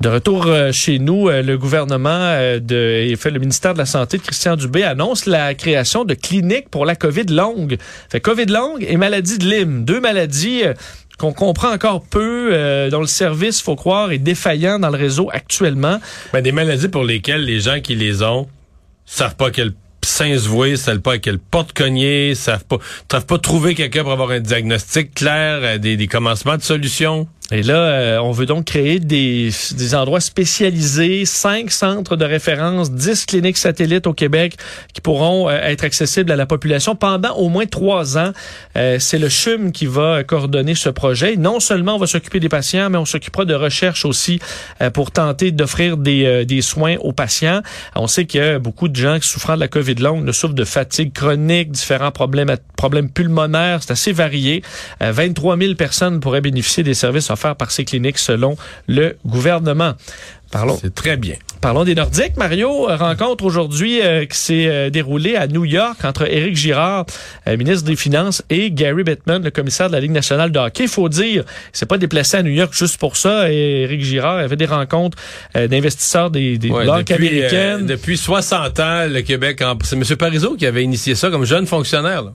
De 0.00 0.08
retour 0.08 0.46
euh, 0.46 0.70
chez 0.70 1.00
nous, 1.00 1.28
euh, 1.28 1.42
le 1.42 1.58
gouvernement 1.58 2.08
euh, 2.10 2.60
de, 2.60 2.76
et 2.76 3.16
fait 3.16 3.32
le 3.32 3.40
ministère 3.40 3.72
de 3.72 3.78
la 3.78 3.86
Santé 3.86 4.18
de 4.18 4.22
Christian 4.22 4.54
Dubé 4.54 4.84
annonce 4.84 5.26
la 5.26 5.54
création 5.54 6.04
de 6.04 6.14
cliniques 6.14 6.68
pour 6.68 6.86
la 6.86 6.94
COVID 6.94 7.24
longue. 7.24 7.78
Fait 8.08 8.20
COVID 8.20 8.46
longue 8.46 8.86
et 8.88 8.96
maladie 8.96 9.38
de 9.38 9.44
Lyme, 9.44 9.84
deux 9.84 10.00
maladies 10.00 10.62
qu'on 11.18 11.32
comprend 11.32 11.72
encore 11.72 12.02
peu, 12.02 12.50
euh, 12.52 12.90
dont 12.90 13.00
le 13.00 13.06
service, 13.06 13.60
faut 13.60 13.74
croire, 13.74 14.12
est 14.12 14.18
défaillant 14.18 14.78
dans 14.78 14.90
le 14.90 14.96
réseau 14.96 15.28
actuellement. 15.32 16.00
Ben, 16.32 16.42
des 16.42 16.52
maladies 16.52 16.88
pour 16.88 17.02
lesquelles 17.02 17.44
les 17.44 17.60
gens 17.60 17.80
qui 17.80 17.96
les 17.96 18.22
ont 18.22 18.48
savent 19.04 19.36
pas 19.36 19.50
quel 19.50 19.72
sein 20.04 20.38
se 20.38 20.48
vouer, 20.48 20.76
savent 20.76 21.00
pas 21.00 21.14
à 21.14 21.18
quelle 21.18 21.40
porte 21.40 21.72
cogner, 21.72 22.36
savent 22.36 22.64
pas, 22.64 22.78
savent 23.10 23.26
pas 23.26 23.38
trouver 23.38 23.74
quelqu'un 23.74 24.04
pour 24.04 24.12
avoir 24.12 24.30
un 24.30 24.40
diagnostic 24.40 25.12
clair, 25.14 25.80
des, 25.80 25.96
des 25.96 26.06
commencements 26.06 26.56
de 26.56 26.62
solutions. 26.62 27.26
Et 27.50 27.62
là, 27.62 27.76
euh, 27.76 28.18
on 28.18 28.30
veut 28.30 28.46
donc 28.46 28.66
créer 28.66 28.98
des, 28.98 29.50
des 29.74 29.94
endroits 29.94 30.20
spécialisés, 30.20 31.24
cinq 31.24 31.70
centres 31.70 32.16
de 32.16 32.24
référence, 32.24 32.92
dix 32.92 33.24
cliniques 33.24 33.56
satellites 33.56 34.06
au 34.06 34.12
Québec 34.12 34.56
qui 34.92 35.00
pourront 35.00 35.48
euh, 35.48 35.58
être 35.62 35.84
accessibles 35.84 36.30
à 36.30 36.36
la 36.36 36.46
population 36.46 36.94
pendant 36.94 37.34
au 37.36 37.48
moins 37.48 37.66
trois 37.66 38.18
ans. 38.18 38.32
Euh, 38.76 38.98
C'est 38.98 39.18
le 39.18 39.28
CHUM 39.28 39.72
qui 39.72 39.86
va 39.86 40.24
coordonner 40.24 40.74
ce 40.74 40.90
projet. 40.90 41.36
Non 41.36 41.60
seulement 41.60 41.94
on 41.94 41.98
va 41.98 42.06
s'occuper 42.06 42.40
des 42.40 42.48
patients, 42.48 42.90
mais 42.90 42.98
on 42.98 43.04
s'occupera 43.04 43.44
de 43.44 43.54
recherche 43.54 44.04
aussi 44.04 44.40
euh, 44.80 44.90
pour 44.90 45.10
tenter 45.10 45.50
d'offrir 45.50 45.96
des, 45.96 46.24
euh, 46.24 46.44
des 46.44 46.62
soins 46.62 46.96
aux 47.00 47.12
patients. 47.12 47.62
On 47.96 48.06
sait 48.06 48.26
a 48.38 48.58
beaucoup 48.58 48.88
de 48.88 48.96
gens 48.96 49.18
qui 49.18 49.28
souffrant 49.28 49.54
de 49.54 49.60
la 49.60 49.68
COVID 49.68 49.94
longue 49.94 50.24
ne 50.24 50.32
souffrent 50.32 50.54
de 50.54 50.64
fatigue 50.64 51.12
chronique, 51.12 51.70
différents 51.70 52.10
problèmes, 52.10 52.54
problèmes 52.76 53.10
pulmonaires. 53.10 53.82
C'est 53.82 53.92
assez 53.92 54.12
varié. 54.12 54.62
Euh, 55.02 55.12
23 55.12 55.56
000 55.56 55.74
personnes 55.74 56.20
pourraient 56.20 56.40
bénéficier 56.40 56.82
des 56.82 56.94
services 56.94 57.30
par 57.56 57.70
ces 57.70 57.84
cliniques 57.84 58.18
selon 58.18 58.56
le 58.86 59.16
gouvernement. 59.26 59.94
Parlons. 60.50 60.78
C'est 60.80 60.94
très 60.94 61.18
bien. 61.18 61.34
Parlons 61.60 61.84
des 61.84 61.94
Nordiques. 61.94 62.38
Mario, 62.38 62.88
euh, 62.88 62.96
rencontre 62.96 63.44
aujourd'hui 63.44 64.00
euh, 64.00 64.24
qui 64.24 64.38
s'est 64.38 64.66
euh, 64.66 64.88
déroulée 64.88 65.36
à 65.36 65.46
New 65.46 65.66
York 65.66 66.02
entre 66.04 66.22
Éric 66.26 66.56
Girard, 66.56 67.04
euh, 67.46 67.58
ministre 67.58 67.84
des 67.84 67.96
Finances, 67.96 68.42
et 68.48 68.70
Gary 68.70 69.02
Bettman, 69.02 69.42
le 69.42 69.50
commissaire 69.50 69.88
de 69.88 69.92
la 69.92 70.00
Ligue 70.00 70.12
nationale 70.12 70.50
de 70.50 70.58
hockey. 70.58 70.84
Il 70.84 70.88
faut 70.88 71.10
dire, 71.10 71.44
c'est 71.74 71.84
pas 71.84 71.98
déplacé 71.98 72.38
à 72.38 72.42
New 72.42 72.50
York 72.52 72.72
juste 72.72 72.96
pour 72.96 73.18
ça. 73.18 73.52
Et 73.52 73.82
Éric 73.82 74.00
Girard 74.02 74.38
avait 74.38 74.56
des 74.56 74.64
rencontres 74.64 75.18
d'investisseurs 75.54 76.30
des, 76.30 76.56
des 76.56 76.70
Ouais, 76.70 76.86
banques 76.86 77.04
depuis, 77.08 77.28
américaines. 77.28 77.84
depuis 77.86 78.16
60 78.16 78.80
ans, 78.80 79.06
le 79.06 79.20
Québec, 79.20 79.60
en- 79.62 79.76
c'est 79.84 79.96
M. 79.96 80.04
Parizeau 80.16 80.54
qui 80.56 80.64
avait 80.64 80.82
initié 80.84 81.14
ça 81.14 81.28
comme 81.30 81.44
jeune 81.44 81.66
fonctionnaire. 81.66 82.22
là. 82.22 82.32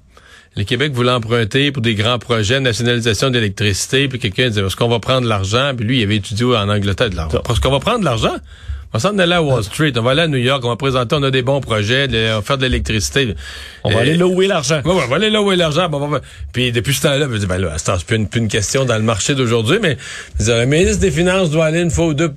Le 0.55 0.63
Québec 0.63 0.93
voulait 0.93 1.11
emprunter 1.11 1.71
pour 1.71 1.81
des 1.81 1.95
grands 1.95 2.19
projets, 2.19 2.59
nationalisation 2.59 3.31
d'électricité, 3.31 4.07
puis 4.07 4.19
quelqu'un 4.19 4.49
disait, 4.49 4.63
est-ce 4.63 4.75
qu'on 4.75 4.87
va 4.87 4.99
prendre 4.99 5.27
l'argent? 5.27 5.73
Puis 5.75 5.85
lui, 5.85 5.99
il 5.99 6.03
avait 6.03 6.17
étudié 6.17 6.45
en 6.45 6.69
Angleterre 6.69 7.09
de 7.09 7.15
l'argent. 7.15 7.41
Est-ce 7.49 7.59
qu'on 7.59 7.71
va 7.71 7.79
prendre 7.79 8.03
l'argent? 8.03 8.35
On 8.95 8.99
s'en 8.99 9.17
aller 9.17 9.33
à 9.33 9.41
Wall 9.41 9.63
Street, 9.63 9.91
on 9.97 10.01
va 10.03 10.11
aller 10.11 10.21
à 10.21 10.27
New 10.27 10.37
York, 10.37 10.63
on 10.63 10.69
va 10.69 10.75
présenter, 10.75 11.15
on 11.15 11.23
a 11.23 11.31
des 11.31 11.41
bons 11.41 11.61
projets, 11.61 12.07
on 12.09 12.35
va 12.37 12.41
faire 12.43 12.57
de 12.59 12.63
l'électricité. 12.63 13.33
On 13.83 13.89
va 13.89 13.97
Euh, 13.97 14.01
aller 14.01 14.15
là 14.15 14.27
où 14.27 14.41
est 14.41 14.47
l'argent. 14.47 14.81
Ouais, 14.85 14.91
ouais, 14.93 15.01
on 15.05 15.09
va 15.09 15.15
aller 15.15 15.29
là 15.31 15.41
où 15.41 15.51
est 15.51 15.55
l'argent. 15.55 15.89
Bon, 15.89 15.99
bon, 15.99 16.09
bon. 16.09 16.19
Puis 16.51 16.71
depuis 16.71 16.93
ce 16.93 17.01
temps-là, 17.03 17.27
je 17.31 17.37
dis, 17.37 17.45
ben 17.47 17.57
là, 17.57 17.73
c'est 17.77 18.03
plus 18.05 18.15
une, 18.17 18.27
plus 18.27 18.39
une 18.41 18.47
question 18.47 18.85
dans 18.85 18.95
le 18.97 19.01
marché 19.01 19.33
d'aujourd'hui, 19.33 19.79
mais 19.81 19.97
le 20.39 20.65
ministre 20.65 20.99
des 20.99 21.09
Finances 21.11 21.49
doit 21.49 21.65
aller 21.65 21.81
une 21.81 21.89
fois 21.89 22.05
ou 22.05 22.13
deux, 22.13 22.31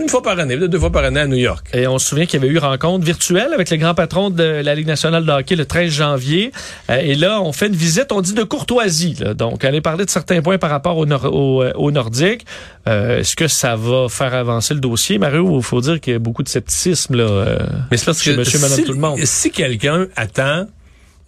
une 0.00 0.08
fois 0.08 0.22
par 0.22 0.38
année, 0.40 0.56
deux 0.56 0.78
fois 0.78 0.90
par 0.90 1.04
année 1.04 1.20
à 1.20 1.26
New 1.28 1.36
York. 1.36 1.66
Et 1.72 1.86
on 1.86 1.98
se 1.98 2.08
souvient 2.08 2.26
qu'il 2.26 2.40
y 2.40 2.44
avait 2.44 2.52
eu 2.52 2.58
rencontre 2.58 3.04
virtuelle 3.04 3.52
avec 3.54 3.70
le 3.70 3.76
grand 3.76 3.94
patron 3.94 4.30
de 4.30 4.42
la 4.42 4.74
Ligue 4.74 4.86
nationale 4.88 5.24
de 5.24 5.30
hockey 5.30 5.54
le 5.54 5.66
13 5.66 5.90
janvier. 5.92 6.50
Euh, 6.90 6.96
et 6.96 7.14
là, 7.14 7.40
on 7.40 7.52
fait 7.52 7.66
une 7.68 7.76
visite, 7.76 8.10
on 8.10 8.20
dit 8.22 8.34
de 8.34 8.42
courtoisie. 8.42 9.14
là. 9.20 9.34
Donc, 9.34 9.64
aller 9.64 9.80
parler 9.80 10.04
de 10.04 10.10
certains 10.10 10.42
points 10.42 10.58
par 10.58 10.70
rapport 10.70 10.96
au, 10.96 11.06
Nor- 11.06 11.32
au, 11.32 11.62
euh, 11.62 11.72
au 11.76 11.92
Nordique. 11.92 12.44
Euh, 12.88 13.20
Est-ce 13.20 13.36
que 13.36 13.46
ça 13.46 13.76
va 13.76 14.08
faire 14.08 14.34
avancer 14.34 14.74
le 14.74 14.80
dossier, 14.80 15.18
Mario? 15.18 15.58
Il 15.58 15.62
faut 15.62 15.80
dire 15.80 15.91
qu'il 16.00 16.12
y 16.12 16.16
a 16.16 16.18
beaucoup 16.18 16.42
de 16.42 16.48
scepticisme 16.48 17.16
là, 17.16 17.24
euh, 17.24 17.66
Mais 17.90 17.96
c'est 17.96 18.06
parce 18.06 18.22
chez 18.22 18.32
que 18.32 18.38
monsieur, 18.38 18.58
madame, 18.58 18.78
si, 18.78 18.84
tout 18.84 18.92
le 18.92 18.98
monde. 18.98 19.18
si 19.24 19.50
quelqu'un 19.50 20.06
attend 20.16 20.66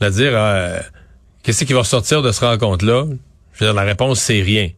de 0.00 0.08
dire 0.08 0.32
euh, 0.34 0.78
qu'est-ce 1.42 1.64
qui 1.64 1.72
va 1.72 1.80
ressortir 1.80 2.22
de 2.22 2.32
cette 2.32 2.44
rencontre-là, 2.44 3.06
je 3.52 3.64
veux 3.64 3.70
dire, 3.70 3.74
la 3.74 3.82
réponse, 3.82 4.20
c'est 4.20 4.40
rien. 4.40 4.70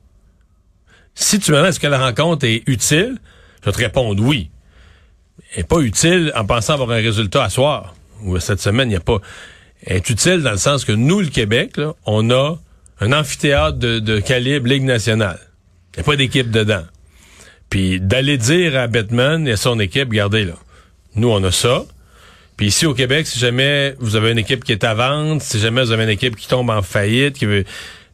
Si 1.14 1.38
tu 1.38 1.50
me 1.50 1.56
demandes 1.56 1.70
est-ce 1.70 1.80
que 1.80 1.86
la 1.86 1.98
rencontre 1.98 2.44
est 2.44 2.62
utile, 2.66 3.18
je 3.60 3.66
vais 3.66 3.72
te 3.72 3.78
répondre 3.78 4.22
oui. 4.22 4.50
Elle 5.52 5.58
n'est 5.58 5.64
pas 5.64 5.80
utile 5.80 6.32
en 6.34 6.44
pensant 6.44 6.74
avoir 6.74 6.90
un 6.90 7.02
résultat 7.02 7.44
à 7.44 7.50
soir. 7.50 7.94
Ou 8.22 8.38
cette 8.38 8.60
semaine, 8.60 8.88
il 8.88 8.92
n'y 8.92 8.96
a 8.96 9.00
pas. 9.00 9.18
Elle 9.84 9.96
est 9.96 10.10
utile 10.10 10.42
dans 10.42 10.50
le 10.50 10.56
sens 10.58 10.84
que 10.84 10.92
nous, 10.92 11.20
le 11.20 11.28
Québec, 11.28 11.76
là, 11.76 11.94
on 12.04 12.30
a 12.30 12.56
un 13.00 13.12
amphithéâtre 13.12 13.78
de, 13.78 13.98
de 13.98 14.20
calibre 14.20 14.68
Ligue 14.68 14.84
nationale. 14.84 15.38
Il 15.94 15.98
n'y 15.98 16.00
a 16.00 16.04
pas 16.04 16.16
d'équipe 16.16 16.50
dedans. 16.50 16.84
Puis 17.70 18.00
d'aller 18.00 18.38
dire 18.38 18.76
à 18.76 18.86
Batman 18.86 19.46
et 19.46 19.52
à 19.52 19.56
son 19.56 19.78
équipe, 19.80 20.08
regardez 20.08 20.44
là, 20.44 20.54
nous 21.14 21.28
on 21.28 21.42
a 21.44 21.50
ça. 21.50 21.84
Puis 22.56 22.68
ici 22.68 22.86
au 22.86 22.94
Québec, 22.94 23.26
si 23.26 23.38
jamais 23.38 23.94
vous 23.98 24.16
avez 24.16 24.32
une 24.32 24.38
équipe 24.38 24.64
qui 24.64 24.72
est 24.72 24.84
à 24.84 24.94
vendre, 24.94 25.42
si 25.42 25.58
jamais 25.58 25.82
vous 25.82 25.92
avez 25.92 26.04
une 26.04 26.10
équipe 26.10 26.36
qui 26.36 26.48
tombe 26.48 26.70
en 26.70 26.82
faillite, 26.82 27.36
qui 27.36 27.44
veut 27.44 27.64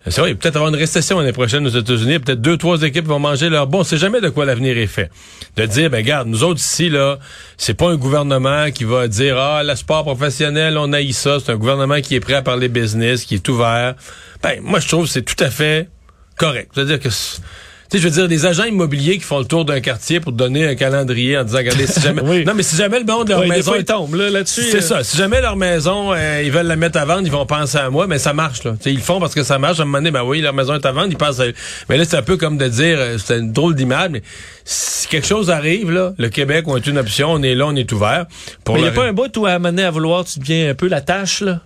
c'est 0.08 0.20
vrai, 0.20 0.34
peut-être 0.34 0.56
avoir 0.56 0.68
une 0.68 0.78
récession 0.78 1.20
l'année 1.20 1.32
prochaine 1.32 1.64
aux 1.64 1.70
États-Unis. 1.70 2.18
Peut-être 2.18 2.40
deux, 2.40 2.56
trois 2.56 2.82
équipes 2.82 3.06
vont 3.06 3.20
manger 3.20 3.48
leur 3.48 3.68
bon. 3.68 3.84
C'est 3.84 3.98
jamais 3.98 4.20
de 4.20 4.30
quoi 4.30 4.44
l'avenir 4.44 4.76
est 4.76 4.88
fait. 4.88 5.10
De 5.56 5.64
dire, 5.64 5.90
ben 5.90 6.04
garde, 6.04 6.26
nous 6.26 6.42
autres 6.42 6.58
ici 6.58 6.88
là, 6.88 7.20
c'est 7.56 7.74
pas 7.74 7.88
un 7.88 7.96
gouvernement 7.96 8.70
qui 8.72 8.82
va 8.82 9.06
dire 9.06 9.38
ah 9.38 9.62
le 9.62 9.76
sport 9.76 10.02
professionnel, 10.02 10.76
on 10.76 10.92
haït 10.92 11.12
ça. 11.12 11.38
C'est 11.38 11.52
un 11.52 11.56
gouvernement 11.56 12.00
qui 12.00 12.16
est 12.16 12.20
prêt 12.20 12.34
à 12.34 12.42
parler 12.42 12.68
business, 12.68 13.24
qui 13.24 13.36
est 13.36 13.48
ouvert. 13.48 13.94
Ben 14.42 14.60
moi 14.60 14.80
je 14.80 14.88
trouve 14.88 15.04
que 15.04 15.10
c'est 15.12 15.22
tout 15.22 15.42
à 15.42 15.50
fait 15.50 15.88
correct. 16.36 16.72
C'est-à-dire 16.74 16.98
que 16.98 17.08
tu 17.92 17.98
sais, 17.98 18.04
je 18.04 18.08
veux 18.08 18.14
dire, 18.14 18.26
des 18.26 18.46
agents 18.46 18.64
immobiliers 18.64 19.18
qui 19.18 19.24
font 19.24 19.38
le 19.38 19.44
tour 19.44 19.66
d'un 19.66 19.80
quartier 19.80 20.18
pour 20.18 20.32
te 20.32 20.38
donner 20.38 20.66
un 20.66 20.74
calendrier 20.74 21.36
en 21.36 21.44
disant, 21.44 21.58
regardez, 21.58 21.86
si 21.86 22.00
jamais, 22.02 22.22
Oui. 22.22 22.42
non, 22.42 22.54
mais 22.54 22.62
si 22.62 22.74
jamais 22.74 22.98
le 22.98 23.04
bon 23.04 23.24
de 23.24 23.28
leur 23.28 23.46
maison 23.46 23.74
ils 23.74 23.84
tombent 23.84 24.14
là, 24.14 24.30
là-dessus. 24.30 24.62
c'est 24.62 24.78
euh, 24.78 24.80
ça. 24.80 25.04
Si 25.04 25.18
jamais 25.18 25.42
leur 25.42 25.56
maison, 25.56 26.10
euh, 26.14 26.40
ils 26.42 26.50
veulent 26.50 26.68
la 26.68 26.76
mettre 26.76 26.98
à 26.98 27.04
vendre, 27.04 27.26
ils 27.26 27.30
vont 27.30 27.44
penser 27.44 27.76
à 27.76 27.90
moi, 27.90 28.06
mais 28.06 28.18
ça 28.18 28.32
marche, 28.32 28.64
là. 28.64 28.76
Ils 28.86 28.94
le 28.94 29.00
font 29.02 29.20
parce 29.20 29.34
que 29.34 29.42
ça 29.42 29.58
marche. 29.58 29.78
À 29.78 29.82
un 29.82 29.84
moment 29.84 29.98
donné, 29.98 30.10
ben 30.10 30.24
oui, 30.24 30.40
leur 30.40 30.54
maison 30.54 30.72
est 30.72 30.86
à 30.86 30.92
vendre, 30.92 31.08
ils 31.10 31.18
pensent 31.18 31.40
à... 31.40 31.44
Mais 31.90 31.98
là, 31.98 32.06
c'est 32.06 32.16
un 32.16 32.22
peu 32.22 32.38
comme 32.38 32.56
de 32.56 32.66
dire, 32.66 32.96
euh, 32.98 33.18
c'est 33.22 33.38
une 33.38 33.52
drôle 33.52 33.74
d'image, 33.74 34.08
mais 34.10 34.22
si 34.64 35.06
quelque 35.08 35.26
chose 35.26 35.50
arrive, 35.50 35.90
là, 35.90 36.14
le 36.16 36.30
Québec, 36.30 36.64
on 36.68 36.78
est 36.78 36.86
une 36.86 36.96
option, 36.96 37.30
on 37.30 37.42
est 37.42 37.54
là, 37.54 37.66
on 37.66 37.76
est 37.76 37.92
ouvert. 37.92 38.24
Pour 38.64 38.76
Mais 38.76 38.80
il 38.80 38.84
n'y 38.84 38.88
a 38.88 38.92
pas 38.92 39.04
un 39.04 39.12
bout 39.12 39.36
où 39.36 39.44
à 39.44 39.50
amener 39.50 39.84
à 39.84 39.90
vouloir, 39.90 40.24
tu 40.24 40.38
deviens 40.38 40.70
un 40.70 40.74
peu 40.74 40.88
la 40.88 41.02
tâche, 41.02 41.42
là? 41.42 41.60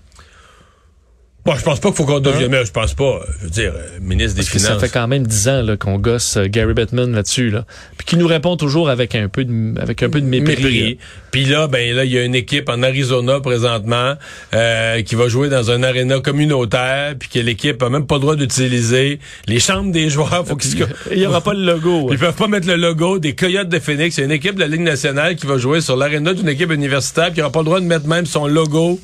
Bon, 1.47 1.55
je 1.55 1.63
pense 1.63 1.79
pas 1.79 1.91
qu'il 1.91 1.97
faut 1.97 2.05
qu'on 2.05 2.19
devienne, 2.19 2.51
mais 2.51 2.65
je 2.65 2.73
pense 2.73 2.95
pas, 2.95 3.21
je 3.39 3.45
veux 3.45 3.51
dire, 3.51 3.73
euh, 3.73 3.99
ministre 4.01 4.35
des 4.35 4.43
Parce 4.43 4.51
que 4.51 4.59
ça 4.59 4.67
Finances. 4.71 4.83
fait 4.83 4.89
quand 4.89 5.07
même 5.07 5.25
dix 5.25 5.49
ans 5.49 5.63
là, 5.63 5.77
qu'on 5.77 5.97
gosse 5.97 6.39
euh, 6.39 6.49
Gary 6.49 6.75
Bettman 6.75 7.13
là-dessus, 7.13 7.51
là. 7.51 7.65
Puis 7.97 8.05
qui 8.05 8.17
nous 8.17 8.27
répond 8.27 8.57
toujours 8.57 8.91
avec 8.91 9.15
un 9.15 9.29
peu 9.29 9.45
de, 9.45 9.81
avec 9.81 10.03
un 10.03 10.11
peu 10.11 10.21
de 10.21 10.27
mépris. 10.27 10.57
mépris. 10.57 10.99
Puis 11.31 11.45
là, 11.45 11.69
ben 11.69 11.95
là, 11.95 12.05
il 12.05 12.11
y 12.11 12.19
a 12.19 12.25
une 12.25 12.35
équipe 12.35 12.69
en 12.69 12.83
Arizona 12.83 13.39
présentement 13.39 14.15
euh, 14.55 15.03
qui 15.03 15.15
va 15.15 15.29
jouer 15.29 15.49
dans 15.49 15.71
un 15.71 15.85
aréna 15.85 16.19
communautaire, 16.19 17.15
puis 17.17 17.29
que 17.29 17.39
l'équipe 17.39 17.81
a 17.81 17.91
même 17.91 18.09
pas 18.09 18.17
le 18.17 18.23
droit 18.23 18.35
d'utiliser 18.35 19.21
les 19.47 19.61
chambres 19.61 19.93
des 19.93 20.11
joueurs. 20.11 20.45
Faut 20.45 20.57
qu'ils 20.57 20.85
Il 21.13 21.19
n'y 21.19 21.27
aura 21.27 21.43
pas 21.43 21.55
le 21.55 21.65
logo. 21.65 22.09
Ils 22.11 22.19
peuvent 22.19 22.35
pas 22.35 22.49
mettre 22.49 22.67
le 22.67 22.75
logo 22.75 23.21
des 23.21 23.37
Coyotes 23.37 23.69
de 23.69 23.79
Phoenix. 23.79 24.17
Il 24.17 24.21
y 24.21 24.23
a 24.25 24.27
une 24.27 24.33
équipe 24.33 24.57
de 24.57 24.61
la 24.61 24.67
Ligue 24.67 24.81
nationale 24.81 25.37
qui 25.37 25.47
va 25.47 25.59
jouer 25.59 25.81
sur 25.81 25.97
l'aréna 25.97 26.35
d'une 26.35 26.49
équipe 26.49 26.73
universitaire, 26.73 27.33
qui 27.33 27.39
n'aura 27.39 27.53
pas 27.53 27.61
le 27.61 27.67
droit 27.67 27.81
de 27.81 27.87
mettre 27.87 28.09
même 28.09 28.27
son 28.27 28.49
logo 28.49 28.99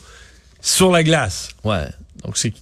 sur 0.60 0.90
la 0.90 1.04
glace. 1.04 1.50
Ouais. 1.62 1.86
Donc 2.24 2.36
c'est 2.36 2.52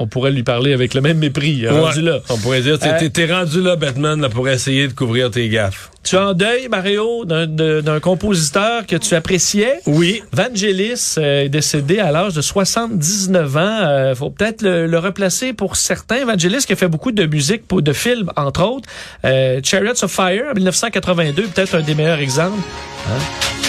on 0.00 0.06
pourrait 0.06 0.30
lui 0.30 0.44
parler 0.44 0.72
avec 0.72 0.94
le 0.94 1.00
même 1.00 1.18
mépris, 1.18 1.62
Ouais. 1.66 1.70
rendu 1.70 2.02
là. 2.02 2.20
On 2.28 2.38
pourrait 2.38 2.60
dire, 2.60 2.78
t'es- 2.78 2.86
Euh, 2.88 3.36
rendu 3.36 3.60
là, 3.60 3.74
Batman, 3.74 4.20
là, 4.20 4.28
pour 4.28 4.48
essayer 4.48 4.86
de 4.86 4.92
couvrir 4.92 5.28
tes 5.28 5.48
gaffes. 5.48 5.90
Tu 6.04 6.14
es 6.14 6.18
en 6.20 6.34
deuil, 6.34 6.68
Mario, 6.68 7.24
d'un 7.24 7.98
compositeur 7.98 8.86
que 8.86 8.94
tu 8.94 9.16
appréciais. 9.16 9.80
Oui. 9.86 10.22
Vangelis 10.30 11.16
euh, 11.18 11.42
est 11.42 11.48
décédé 11.48 11.98
à 11.98 12.12
l'âge 12.12 12.34
de 12.34 12.40
79 12.42 13.56
ans. 13.56 13.60
Euh, 13.82 14.14
faut 14.14 14.30
peut-être 14.30 14.62
le, 14.62 14.86
le 14.86 14.98
replacer 15.00 15.52
pour 15.52 15.74
certains. 15.74 16.24
Vangelis 16.24 16.64
qui 16.64 16.74
a 16.74 16.76
fait 16.76 16.86
beaucoup 16.86 17.10
de 17.10 17.26
musique, 17.26 17.66
pour, 17.66 17.82
de 17.82 17.92
films, 17.92 18.30
entre 18.36 18.62
autres. 18.62 18.88
Euh, 19.24 19.58
Chariots 19.64 20.04
of 20.04 20.12
Fire, 20.12 20.44
en 20.52 20.54
1982, 20.54 21.42
peut-être 21.52 21.74
un 21.74 21.82
des 21.82 21.96
meilleurs 21.96 22.20
exemples. 22.20 22.60
Hein? 23.08 23.67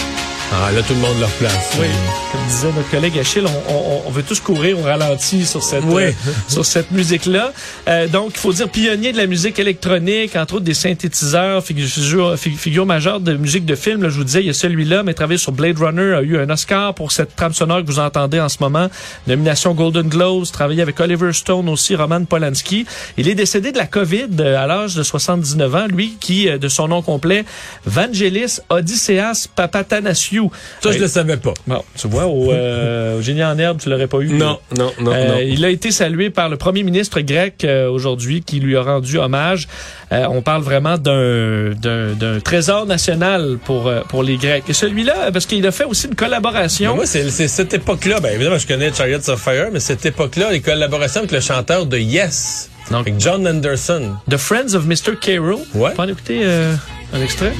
Ah, 0.52 0.72
là, 0.72 0.82
tout 0.82 0.94
le 0.94 0.98
monde 1.00 1.18
leur 1.20 1.30
place. 1.30 1.76
Oui, 1.80 1.86
comme 2.32 2.40
disait 2.48 2.72
notre 2.72 2.90
collègue 2.90 3.16
Achille, 3.20 3.44
on, 3.46 3.72
on- 3.72 4.02
on 4.06 4.10
veut 4.10 4.24
tous 4.24 4.40
courir 4.40 4.78
au 4.80 4.82
ralenti 4.82 5.46
sur 5.46 5.62
cette, 5.62 5.84
Oui. 5.84 6.02
euh, 6.02 6.12
sur 6.48 6.66
cette 6.66 6.90
musique-là. 6.90 7.52
Euh, 7.88 8.08
donc, 8.08 8.32
il 8.34 8.38
faut 8.40 8.52
dire 8.52 8.68
pionnier 8.68 9.12
de 9.12 9.16
la 9.16 9.26
musique 9.28 9.60
électronique, 9.60 10.34
entre 10.34 10.54
autres 10.54 10.64
des 10.64 10.74
synthétiseurs, 10.74 11.62
figure, 11.64 12.36
fi- 12.36 12.50
figure 12.50 12.84
majeure 12.84 13.20
de 13.20 13.34
musique 13.36 13.64
de 13.64 13.76
film. 13.76 14.02
Là, 14.02 14.08
je 14.08 14.16
vous 14.16 14.24
disais, 14.24 14.40
il 14.40 14.46
y 14.46 14.50
a 14.50 14.54
celui-là, 14.54 15.04
mais 15.04 15.14
travaillé 15.14 15.38
sur 15.38 15.52
Blade 15.52 15.78
Runner, 15.78 16.14
a 16.14 16.22
eu 16.22 16.36
un 16.36 16.50
Oscar 16.50 16.94
pour 16.94 17.12
cette 17.12 17.36
trame 17.36 17.54
sonore 17.54 17.82
que 17.82 17.86
vous 17.86 18.00
entendez 18.00 18.40
en 18.40 18.48
ce 18.48 18.56
moment. 18.60 18.88
Nomination 19.28 19.72
Golden 19.74 20.08
Globes, 20.08 20.46
travaillé 20.52 20.82
avec 20.82 20.98
Oliver 20.98 21.32
Stone 21.32 21.68
aussi, 21.68 21.94
Roman 21.94 22.24
Polanski. 22.24 22.86
Il 23.16 23.28
est 23.28 23.36
décédé 23.36 23.70
de 23.70 23.78
la 23.78 23.86
COVID 23.86 24.26
euh, 24.40 24.58
à 24.60 24.66
l'âge 24.66 24.96
de 24.96 25.04
79 25.04 25.74
ans, 25.76 25.86
lui 25.86 26.16
qui, 26.18 26.48
euh, 26.48 26.58
de 26.58 26.66
son 26.68 26.88
nom 26.88 27.02
complet, 27.02 27.44
Vangelis 27.86 28.58
Odysseas 28.68 29.46
Papatanasiou. 29.54 30.39
Ça, 30.80 30.90
je 30.92 30.96
Euh, 30.98 31.00
le 31.02 31.08
savais 31.08 31.36
pas. 31.36 31.52
Bon, 31.66 31.82
tu 31.96 32.08
vois, 32.08 32.26
au, 32.26 32.50
euh, 32.52 33.16
au 33.18 33.22
Génie 33.22 33.44
en 33.44 33.58
herbe, 33.58 33.78
tu 33.82 33.90
l'aurais 33.90 34.06
pas 34.06 34.18
eu. 34.20 34.30
Non, 34.32 34.58
non, 34.78 34.92
non, 35.00 35.12
Euh, 35.12 35.28
non. 35.28 35.38
Il 35.44 35.64
a 35.64 35.68
été 35.70 35.90
salué 35.90 36.30
par 36.30 36.48
le 36.48 36.56
premier 36.56 36.82
ministre 36.82 37.20
grec 37.20 37.64
euh, 37.64 37.88
aujourd'hui 37.90 38.42
qui 38.42 38.60
lui 38.60 38.76
a 38.76 38.82
rendu 38.82 39.18
hommage. 39.18 39.68
On 40.12 40.42
parle 40.42 40.62
vraiment 40.62 40.96
d'un 40.98 42.40
trésor 42.42 42.86
national 42.86 43.58
pour 43.64 43.90
pour 44.08 44.22
les 44.22 44.36
Grecs. 44.36 44.64
Et 44.68 44.72
celui-là, 44.72 45.30
parce 45.32 45.46
qu'il 45.46 45.66
a 45.66 45.72
fait 45.72 45.84
aussi 45.84 46.06
une 46.06 46.14
collaboration. 46.14 46.92
Mais 46.92 46.96
moi, 46.96 47.06
c'est 47.06 47.28
cette 47.48 47.74
époque-là. 47.74 48.20
Ben, 48.20 48.34
évidemment, 48.34 48.58
je 48.58 48.66
connais 48.66 48.92
Chariots 48.92 49.28
of 49.28 49.40
Fire, 49.40 49.68
mais 49.72 49.80
cette 49.80 50.04
époque-là, 50.06 50.50
les 50.52 50.60
collaborations 50.60 51.20
avec 51.20 51.32
le 51.32 51.40
chanteur 51.40 51.86
de 51.86 51.98
Yes. 51.98 52.70
avec 52.92 53.14
John 53.20 53.46
Anderson. 53.46 54.16
The 54.28 54.36
Friends 54.36 54.74
of 54.74 54.84
Mr. 54.86 55.16
Carroll. 55.20 55.58
Ouais. 55.74 55.90
On 55.92 55.96
peut 55.96 56.02
en 56.02 56.08
écouter 56.08 56.44
un 56.44 57.20
extrait? 57.22 57.52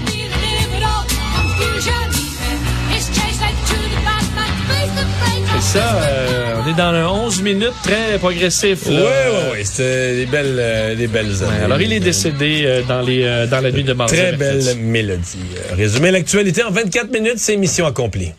Ça, 5.71 6.03
euh, 6.03 6.55
on 6.65 6.69
est 6.69 6.75
dans 6.75 6.93
un 6.93 7.07
11 7.07 7.43
minutes 7.43 7.75
très 7.85 8.19
progressif. 8.19 8.87
Ouais, 8.87 8.95
là. 8.95 9.03
ouais, 9.03 9.53
ouais. 9.53 9.65
C'était 9.65 10.17
des 10.17 10.27
belles, 10.27 10.57
euh, 10.59 10.95
des 10.97 11.07
belles 11.07 11.45
années. 11.45 11.59
Ouais, 11.59 11.65
alors, 11.65 11.81
il 11.81 11.93
est 11.93 12.01
décédé 12.01 12.63
euh, 12.65 12.83
dans, 12.83 13.03
les, 13.03 13.47
dans 13.49 13.61
la 13.61 13.71
nuit 13.71 13.85
de 13.85 13.93
mardi. 13.93 14.15
Très 14.17 14.37
mercredi. 14.37 14.67
belle 14.67 14.77
mélodie. 14.79 15.39
Résumer 15.73 16.11
l'actualité 16.11 16.65
en 16.65 16.73
24 16.73 17.13
minutes, 17.13 17.39
c'est 17.39 17.57
mission 17.57 17.87
accomplie. 17.87 18.33